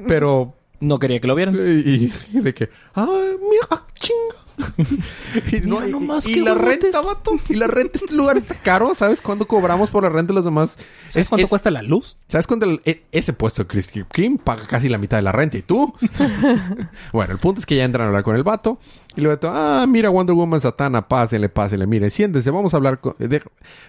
[0.06, 1.54] pero No quería que lo vieran.
[1.56, 4.36] y, y de que, ¡ay, mira, chinga!
[5.52, 7.32] y, no, Mira y- qué la renta, vato.
[7.48, 8.94] Y la renta, este lugar está caro.
[8.94, 10.76] ¿Sabes cuándo cobramos por la renta de los demás?
[11.08, 12.16] ¿Sabes Es- cuánto es- cuesta la luz?
[12.28, 15.32] ¿Sabes cuánto el- e- ese puesto de Krispy Kreme paga casi la mitad de la
[15.32, 15.56] renta?
[15.56, 15.94] ¿Y tú?
[17.12, 18.78] bueno, el punto es que ya entran a hablar con el vato.
[19.16, 21.86] Y el vato, ah, mira Wonder Woman Satana, pásenle, pásenle.
[21.86, 23.14] Miren, siéntense, vamos a hablar con...
[23.18, 23.42] de-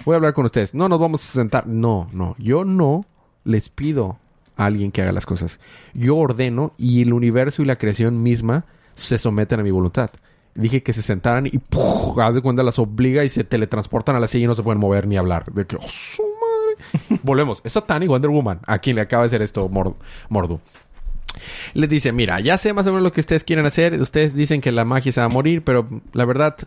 [0.05, 0.73] voy a hablar con ustedes.
[0.73, 1.67] No nos vamos a sentar.
[1.67, 2.35] No, no.
[2.37, 3.05] Yo no
[3.43, 4.19] les pido
[4.61, 5.59] a alguien que haga las cosas.
[5.93, 10.09] Yo ordeno y el universo y la creación misma se someten a mi voluntad.
[10.53, 12.17] Dije que se sentaran y ¡puf!
[12.19, 14.79] haz de cuenta las obliga y se teletransportan a la silla y no se pueden
[14.81, 15.51] mover ni hablar.
[15.53, 17.19] De que, ¡oh, su madre!
[17.23, 17.61] Volvemos.
[17.63, 18.59] Es Satana y Wonder Woman.
[18.67, 19.95] A quien le acaba de hacer esto Mor-
[20.29, 20.59] Mordu.
[21.73, 23.99] Les dice, mira, ya sé más o menos lo que ustedes quieren hacer.
[24.01, 26.57] Ustedes dicen que la magia se va a morir, pero la verdad,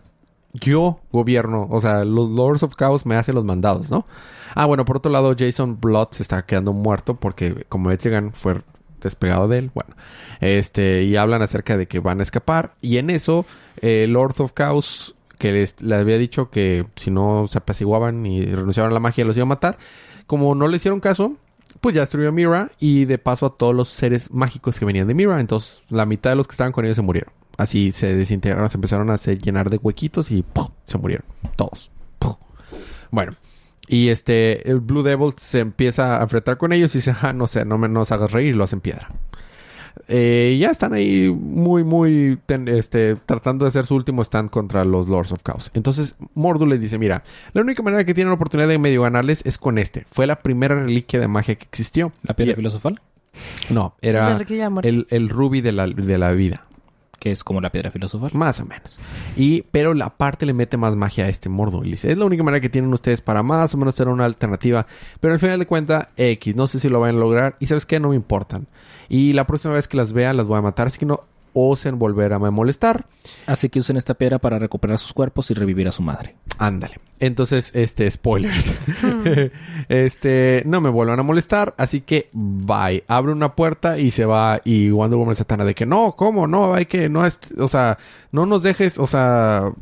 [0.54, 1.66] yo gobierno.
[1.70, 4.06] O sea, los Lords of Chaos me hacen los mandados, ¿no?
[4.54, 8.62] Ah, bueno, por otro lado, Jason Blood se está quedando muerto porque como Etrigan fue
[9.00, 9.94] despegado de él, bueno,
[10.40, 12.74] este, y hablan acerca de que van a escapar.
[12.80, 13.44] Y en eso,
[13.82, 18.44] eh, Lord of Chaos, que les, les había dicho que si no se apaciguaban y
[18.46, 19.76] renunciaban a la magia, los iba a matar.
[20.26, 21.34] Como no le hicieron caso,
[21.80, 25.06] pues ya destruyó a Mira y de paso a todos los seres mágicos que venían
[25.06, 25.38] de Mira.
[25.38, 27.32] Entonces, la mitad de los que estaban con ellos se murieron.
[27.56, 30.68] Así se desintegraron, se empezaron a hacer- llenar de huequitos y ¡pum!
[30.84, 31.26] se murieron.
[31.56, 31.90] Todos.
[32.18, 32.34] ¡Pum!
[33.10, 33.32] Bueno.
[33.86, 37.46] Y este, el Blue Devil se empieza a enfrentar con ellos y dice, ah, no
[37.46, 39.10] sé, no me nos hagas reír y lo hacen piedra.
[40.08, 44.84] Eh, ya están ahí muy, muy ten- este, tratando de hacer su último stand contra
[44.84, 45.70] los Lords of Chaos.
[45.74, 49.42] Entonces Mordu les dice, mira, la única manera que tienen la oportunidad de medio ganarles
[49.46, 50.06] es con este.
[50.10, 52.12] Fue la primera reliquia de magia que existió.
[52.22, 53.00] ¿La piedra Y- filosofal?
[53.70, 54.38] No, era
[54.82, 56.66] el, el rubí de la, de la vida.
[57.24, 58.32] Que es como la piedra filosofal.
[58.34, 58.98] Más o menos.
[59.34, 61.82] Y, pero la parte le mete más magia a este mordo.
[61.82, 64.26] Y dice, es la única manera que tienen ustedes para más o menos tener una
[64.26, 64.86] alternativa.
[65.20, 66.54] Pero al final de cuentas, X.
[66.54, 67.56] No sé si lo van a lograr.
[67.60, 68.66] Y sabes qué, no me importan.
[69.08, 70.88] Y la próxima vez que las vea, las voy a matar.
[70.88, 71.24] Así que no
[71.54, 73.06] osen volver a me molestar.
[73.46, 76.34] Así que usen esta piedra para recuperar sus cuerpos y revivir a su madre.
[76.58, 76.96] Ándale.
[77.20, 78.74] Entonces, este, spoilers.
[79.88, 81.74] este, no me vuelvan a molestar.
[81.78, 83.04] Así que, bye.
[83.08, 84.60] Abre una puerta y se va.
[84.64, 86.46] Y Wonder Woman Satana de que, no, ¿cómo?
[86.46, 87.98] No, hay que, no es, o sea,
[88.32, 89.72] no nos dejes, o sea,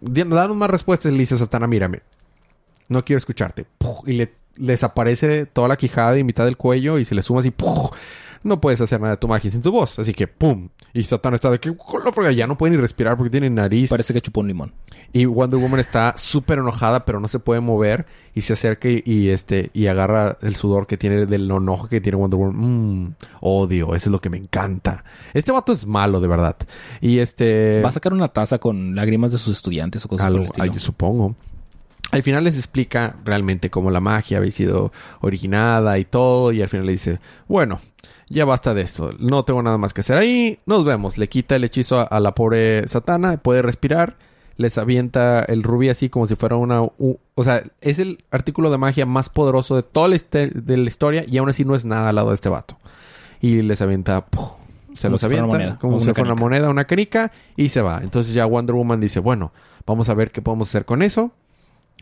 [0.00, 1.12] danos más respuestas.
[1.12, 2.02] Le dice Satana, mírame.
[2.88, 3.66] No quiero escucharte.
[3.78, 7.40] Puf, Y le desaparece toda la quijada y mitad del cuello y se le suma
[7.40, 7.50] así.
[7.50, 7.90] ¡puf!
[8.42, 9.98] No puedes hacer nada de tu magia sin tu voz.
[9.98, 10.70] Así que, ¡pum!
[10.94, 11.74] Y Satana está de que,
[12.34, 13.90] ya no puede ni respirar porque tiene nariz.
[13.90, 14.72] Parece que chupó un limón.
[15.12, 18.06] Y Wonder Woman está súper enojada, pero no se puede mover.
[18.34, 22.00] Y se acerca y, y, este y agarra el sudor que tiene del enojo que
[22.00, 22.56] tiene Wonder Woman.
[22.56, 25.04] Mmm, odio, eso es lo que me encanta.
[25.34, 26.56] Este vato es malo, de verdad.
[27.00, 27.82] Y este.
[27.82, 30.46] Va a sacar una taza con lágrimas de sus estudiantes o cosas algo, por el
[30.46, 30.64] estilo.
[30.64, 31.34] ay, yo supongo.
[32.12, 36.52] Al final les explica realmente cómo la magia había sido originada y todo.
[36.52, 37.78] Y al final le dice: Bueno,
[38.28, 39.12] ya basta de esto.
[39.18, 40.58] No tengo nada más que hacer ahí.
[40.66, 41.18] Nos vemos.
[41.18, 43.36] Le quita el hechizo a, a la pobre Satana.
[43.36, 44.16] Puede respirar.
[44.56, 46.82] Les avienta el rubí así como si fuera una...
[46.82, 50.76] u- o sea, es el artículo de magia más poderoso de toda la, histe- de
[50.76, 51.24] la historia.
[51.26, 52.76] Y aún así no es nada al lado de este vato.
[53.40, 54.26] Y les avienta...
[54.26, 54.50] ¡puf!
[54.92, 57.32] Se Como los avienta moneda, como si fuera una moneda, una canica.
[57.56, 58.00] Y se va.
[58.02, 59.20] Entonces ya Wonder Woman dice...
[59.20, 59.52] Bueno,
[59.86, 61.30] vamos a ver qué podemos hacer con eso.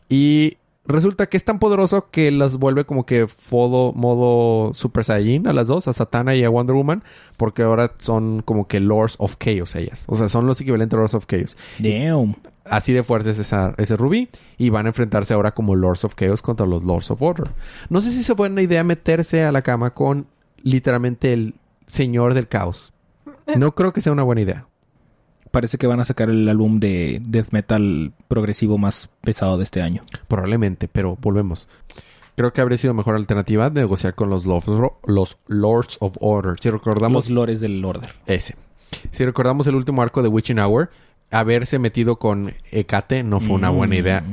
[0.08, 5.46] Y resulta que es tan poderoso que las vuelve como que fodo, modo Super Saiyajin
[5.46, 7.02] a las dos, a Satana y a Wonder Woman,
[7.36, 10.04] porque ahora son como que Lords of Chaos ellas.
[10.08, 11.56] O sea, son los equivalentes a Lords of Chaos.
[11.78, 12.36] Damn.
[12.64, 14.28] Así de fuerza es esa- ese rubí
[14.58, 17.50] y van a enfrentarse ahora como Lords of Chaos contra los Lords of Order.
[17.88, 20.26] No sé si se buena idea meterse a la cama con
[20.62, 21.54] literalmente el
[21.86, 22.92] señor del caos.
[23.56, 24.66] No creo que sea una buena idea.
[25.50, 29.80] Parece que van a sacar el álbum de death metal progresivo más pesado de este
[29.82, 30.02] año.
[30.28, 31.68] Probablemente, pero volvemos.
[32.36, 36.56] Creo que habría sido mejor alternativa negociar con los, Lords- los Lords of Order.
[36.60, 38.10] Si recordamos Los lores del Order.
[38.26, 38.54] ese.
[39.10, 40.90] Si recordamos el último arco de Witching Hour,
[41.30, 43.98] haberse metido con Hecate no fue una buena Mm.
[43.98, 44.24] idea.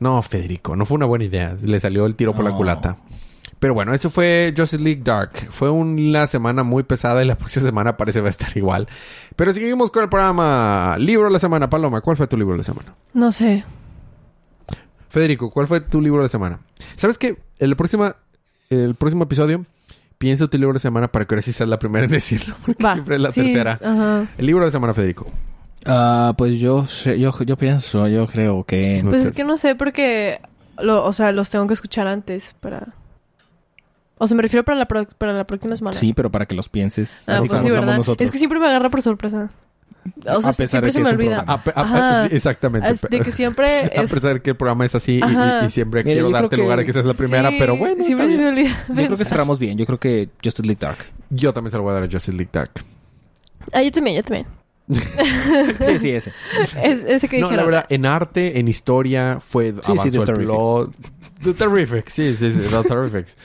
[0.00, 1.56] No, Federico, no fue una buena idea.
[1.62, 2.96] Le salió el tiro por la culata.
[3.60, 5.46] Pero bueno, eso fue Justice League Dark.
[5.50, 8.88] Fue una semana muy pesada y la próxima semana parece va a estar igual.
[9.36, 11.68] Pero seguimos con el programa Libro de la Semana.
[11.70, 12.94] Paloma, ¿cuál fue tu libro de la semana?
[13.14, 13.64] No sé.
[15.08, 16.60] Federico, ¿cuál fue tu libro de la semana?
[16.96, 17.36] ¿Sabes qué?
[17.58, 18.12] El próximo,
[18.70, 19.64] el próximo episodio
[20.18, 22.54] piensa tu libro de semana para que ahora sí seas la primera en decirlo.
[22.64, 22.94] Porque Va.
[22.94, 23.78] siempre es la Sí, tercera.
[23.82, 24.26] Ajá.
[24.38, 25.26] El libro de la semana, Federico.
[25.84, 29.02] Ah, pues yo, sé- yo, yo pienso, yo creo que...
[29.02, 30.40] No Pues es que no sé porque...
[30.78, 32.88] Lo, o sea, los tengo que escuchar antes para...
[34.22, 35.96] O sea, me refiero para la, pro- para la próxima semana.
[35.96, 37.28] Sí, pero para que los pienses.
[37.28, 37.96] Ah, así pues como sí, estamos ¿verdad?
[37.98, 38.24] nosotros.
[38.26, 39.50] Es que siempre me agarra por sorpresa.
[40.26, 41.44] O sea, A pesar siempre de se que me es un olvida.
[41.46, 42.88] A a sí, exactamente.
[42.90, 43.66] Es de que siempre
[43.96, 44.12] A es...
[44.12, 45.64] pesar de que el programa es así y- y, Ajá.
[45.66, 48.02] y siempre Mira, quiero darte que- lugar a que seas la primera, Sí, pero bueno.
[48.04, 49.76] Siempre se me olvida Yo creo que cerramos bien.
[49.78, 50.98] Yo creo que Justice League Dark.
[51.30, 52.70] Yo también se lo voy a dar a Justice League Dark.
[53.72, 54.46] Ah, yo también, yo también.
[55.86, 56.32] Sí, sí, ese.
[56.82, 57.56] Es, ese que No, dijeron.
[57.56, 60.50] la verdad, en arte, en historia, fue sí, avanzó The el Terrifics.
[60.50, 60.94] plot.
[61.44, 62.12] The Terrifics.
[62.12, 63.36] Sí, sí, sí, The Terrifics.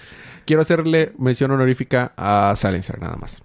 [0.48, 3.44] Quiero hacerle mención honorífica a Silencer, nada más.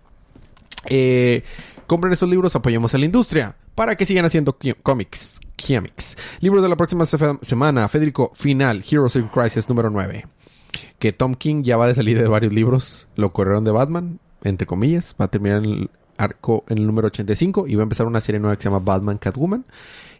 [0.88, 1.42] Eh,
[1.86, 5.40] compren estos libros, apoyemos a la industria para que sigan haciendo cómics.
[5.66, 6.16] Comics.
[6.40, 7.88] Libros de la próxima se- semana.
[7.88, 8.84] Federico, final.
[8.88, 10.26] Heroes in Crisis número 9.
[11.00, 13.08] Que Tom King ya va de salida de varios libros.
[13.16, 15.14] Lo corrieron de Batman, entre comillas.
[15.20, 15.62] Va a terminar
[16.22, 18.84] arco en el número 85 y va a empezar una serie nueva que se llama
[18.84, 19.64] Batman Catwoman.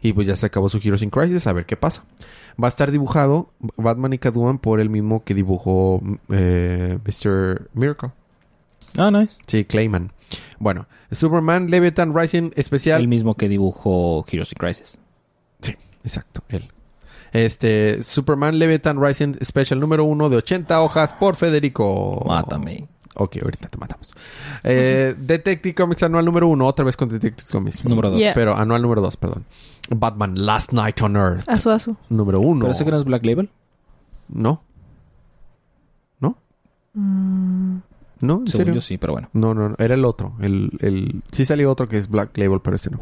[0.01, 2.03] Y pues ya se acabó su Heroes in Crisis, a ver qué pasa.
[2.61, 7.69] Va a estar dibujado Batman y Catwoman por el mismo que dibujó eh, Mr.
[7.73, 8.11] Miracle.
[8.97, 9.39] Ah, nice.
[9.47, 10.11] Sí, Clayman.
[10.59, 13.01] Bueno, Superman Leviathan Rising especial.
[13.01, 14.97] El mismo que dibujó Heroes in Crisis.
[15.61, 16.69] Sí, exacto, él.
[17.31, 22.23] Este, Superman Leviathan Rising Special número uno de 80 hojas por Federico.
[22.27, 22.87] Mátame.
[23.15, 24.13] Ok, ahorita te matamos.
[24.63, 27.85] Eh, Detective Comics anual número uno, otra vez con Detective Comics.
[27.85, 28.19] Número dos.
[28.19, 28.33] Yeah.
[28.33, 29.45] Pero anual número dos, perdón.
[29.89, 31.47] Batman Last Night on Earth.
[31.47, 31.95] Asu, asu.
[32.09, 32.61] Número uno.
[32.61, 33.49] ¿Pero ese que no es Black Label?
[34.29, 34.63] No.
[36.19, 36.37] ¿No?
[36.93, 37.03] ¿No?
[37.03, 37.83] ¿En
[38.19, 38.73] Según serio?
[38.75, 39.29] yo sí, pero bueno.
[39.33, 40.33] No, no, no, era el otro.
[40.39, 41.21] El, el...
[41.31, 42.99] Sí salió otro que es Black Label, pero este no.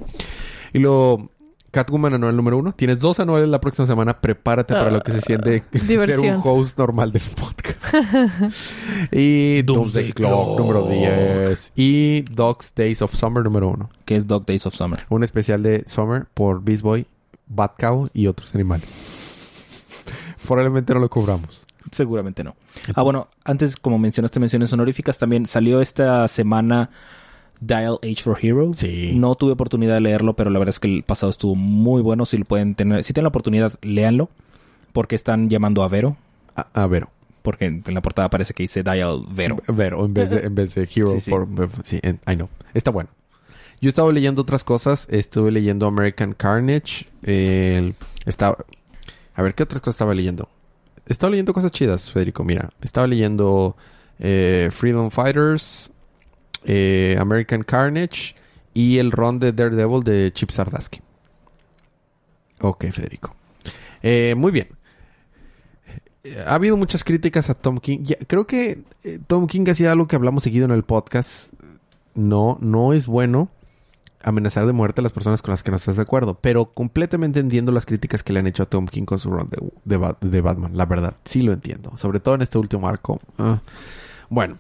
[0.73, 1.29] Y luego,
[1.71, 2.73] Catwoman anual número uno.
[2.73, 4.19] Tienes dos anuales la próxima semana.
[4.19, 7.95] Prepárate para lo que se siente ser un host normal del podcast.
[9.11, 11.71] y Doomsday Clock número 10.
[11.75, 13.89] Y Dog's Days of Summer número uno.
[14.05, 15.05] Que es Dog Days of Summer.
[15.09, 17.07] Un especial de Summer por Beast Boy,
[17.47, 19.11] Bat Cow y otros animales.
[20.45, 21.65] Probablemente no lo cobramos.
[21.91, 22.55] Seguramente no.
[22.95, 26.89] Ah, bueno, antes, como mencionaste menciones honoríficas, también salió esta semana
[27.61, 28.79] Dial Age for Heroes.
[28.79, 29.13] Sí.
[29.15, 32.25] No tuve oportunidad de leerlo, pero la verdad es que el pasado estuvo muy bueno.
[32.25, 34.29] Si lo pueden tener, si tienen la oportunidad, léanlo.
[34.93, 36.17] Porque están llamando a Vero.
[36.55, 37.09] A, a Vero.
[37.43, 39.57] Porque en la portada parece que dice Dial Vero.
[39.67, 41.07] Vero, en vez de, en vez de Hero.
[41.13, 41.31] Sí, sí.
[41.31, 41.47] por-
[41.85, 42.49] sí, en- I know.
[42.73, 43.09] Está bueno.
[43.79, 45.07] Yo estaba leyendo otras cosas.
[45.09, 47.07] Estuve leyendo American Carnage.
[47.23, 47.95] el-
[48.25, 48.57] estaba...
[49.33, 50.49] A ver, ¿qué otras cosas estaba leyendo?
[51.07, 52.43] Estaba leyendo cosas chidas, Federico.
[52.43, 53.75] Mira, estaba leyendo
[54.19, 55.90] eh, Freedom Fighters,
[56.65, 58.35] eh, American Carnage
[58.73, 61.01] y el run de Daredevil de Chip Sardasky.
[62.61, 63.35] Ok, Federico.
[64.01, 64.67] Eh, muy bien.
[66.45, 68.05] Ha habido muchas críticas a Tom King.
[68.27, 71.51] Creo que eh, Tom King hacía algo que hablamos seguido en el podcast.
[72.13, 73.49] No, no es bueno
[74.23, 76.35] amenazar de muerte a las personas con las que no estás de acuerdo.
[76.35, 79.49] Pero completamente entiendo las críticas que le han hecho a Tom King con su run
[79.83, 80.77] de Batman.
[80.77, 81.97] La verdad, sí lo entiendo.
[81.97, 83.19] Sobre todo en este último arco.
[83.39, 83.61] Ah.
[84.29, 84.59] Bueno.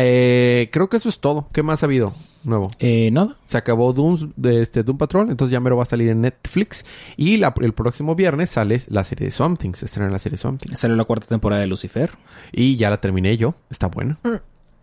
[0.00, 1.48] Eh, creo que eso es todo.
[1.52, 2.70] ¿Qué más ha habido nuevo?
[2.78, 3.36] Eh, nada.
[3.46, 6.84] Se acabó Doom, de este Doom Patrol, entonces ya mero va a salir en Netflix.
[7.16, 10.42] Y la- el próximo viernes sale la serie de Something, se estrena la serie de
[10.42, 10.74] Something.
[10.76, 12.10] Salió la cuarta temporada de Lucifer.
[12.52, 14.18] Y ya la terminé yo, está buena.
[14.22, 14.36] Mm.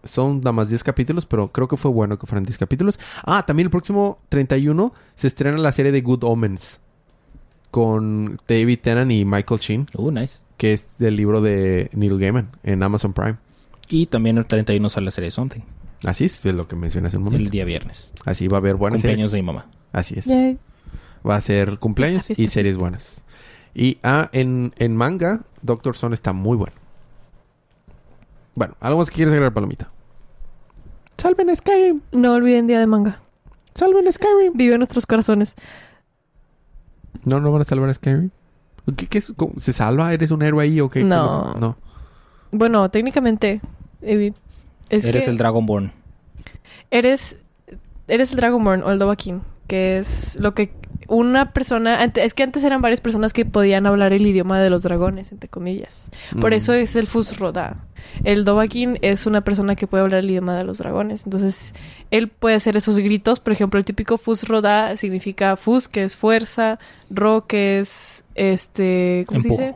[0.08, 3.00] Son nada más 10 capítulos, pero creo que fue bueno que fueran 10 capítulos.
[3.24, 6.80] Ah, también el próximo 31 se estrena la serie de Good Omens.
[7.72, 10.40] Con David Tennant y Michael Sheen, Uh, nice.
[10.58, 13.36] que es del libro de Neil Gaiman en Amazon Prime.
[13.90, 15.62] Y también el 31 sale la serie Something.
[16.04, 17.44] Así es, es lo que mencioné hace un momento.
[17.44, 18.14] El día viernes.
[18.26, 19.32] Así va a haber buenas Cumpleaños series.
[19.32, 19.68] de mi mamá.
[19.92, 20.26] Así es.
[20.26, 20.58] Yay.
[21.28, 23.24] Va a ser cumpleaños Fiesta, y series buenas.
[23.74, 26.74] Y ah, en, en manga, Doctor Stone está muy bueno.
[28.54, 29.92] Bueno, ¿algo más que quieres agregar, Palomita?
[31.18, 32.02] ¡Salven Skyrim!
[32.12, 33.22] No olviden Día de Manga.
[33.74, 34.54] ¡Salven Skyrim!
[34.54, 35.56] Vive en nuestros corazones.
[37.24, 38.30] ¿No, no van a salvar a Skyrim?
[38.96, 39.22] ¿Qué, qué.
[39.58, 40.14] ¿Se salva?
[40.14, 41.00] ¿Eres un héroe ahí o qué?
[41.00, 41.54] ¿Qué es lo No.
[41.56, 41.78] No.
[42.52, 43.62] Bueno, técnicamente.
[44.90, 45.92] Es Eres que el Dragonborn.
[46.92, 47.38] eres,
[48.08, 50.72] eres el Dragonborn o el Dovahkiin, que es lo que
[51.08, 52.04] una persona...
[52.16, 55.50] Es que antes eran varias personas que podían hablar el idioma de los dragones, entre
[55.50, 56.10] comillas.
[56.42, 56.54] Por Mm.
[56.54, 57.86] eso es el Fusroda.
[58.24, 61.26] El Dovahkiin es una persona que puede hablar el idioma de los dragones.
[61.26, 61.74] Entonces,
[62.12, 63.40] él puede hacer esos gritos.
[63.40, 66.80] Por ejemplo, el típico Fusroda significa Fus, que es fuerza,
[67.12, 69.26] Ro, que es este.
[69.28, 69.56] ¿Cómo Empujo.
[69.56, 69.76] se dice?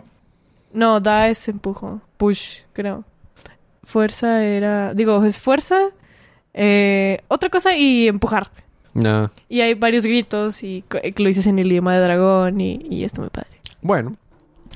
[0.74, 2.02] No, Da es empujo.
[2.18, 3.04] Push, creo.
[3.90, 4.94] Fuerza era.
[4.94, 5.80] Digo, es fuerza.
[6.54, 8.52] eh, otra cosa y empujar.
[8.94, 9.32] No.
[9.50, 13.04] Y hay varios gritos y que lo dices en el idioma de dragón y, y
[13.04, 13.50] está muy padre.
[13.82, 14.16] Bueno.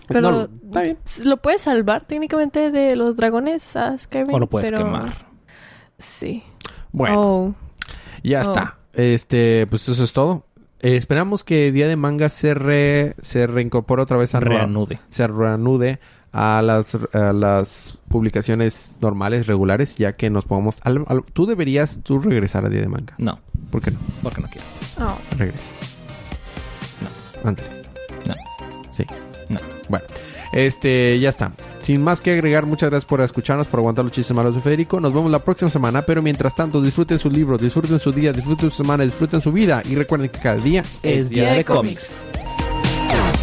[0.08, 0.98] Pero No, está bien.
[1.26, 4.34] lo puedes salvar técnicamente de los dragones a Skyrim.
[4.34, 5.14] O lo puedes pero- quemar.
[5.98, 6.44] Sí.
[6.92, 7.56] Bueno, Oh.
[8.24, 8.42] ya oh.
[8.42, 8.78] está.
[8.94, 10.46] Este, pues eso es todo.
[10.82, 15.00] Eh, esperamos que Día de Manga se, re, se reincorpore otra vez a Reanude.
[15.10, 16.00] se reanude
[16.34, 20.78] a las, a las publicaciones normales, regulares, ya que nos podamos...
[20.84, 23.16] al- al- tú deberías tú regresar a Día de Manga.
[23.18, 23.40] No,
[23.72, 23.98] ¿Por qué no?
[24.22, 24.66] porque no quiero.
[25.00, 25.18] Oh.
[25.38, 25.64] Regresa.
[27.44, 27.50] No.
[27.50, 27.68] Ándale.
[28.28, 28.34] No.
[28.94, 29.04] Sí.
[29.50, 29.60] No.
[29.90, 30.06] Bueno,
[30.54, 31.52] este, ya está.
[31.82, 35.00] Sin más que agregar, muchas gracias por escucharnos, por aguantar los chistes malos de Federico.
[35.00, 38.70] Nos vemos la próxima semana, pero mientras tanto, disfruten sus libros, disfruten su día, disfruten
[38.72, 42.28] su semana, disfruten su vida y recuerden que cada día Es día de cómics.
[42.32, 43.43] cómics.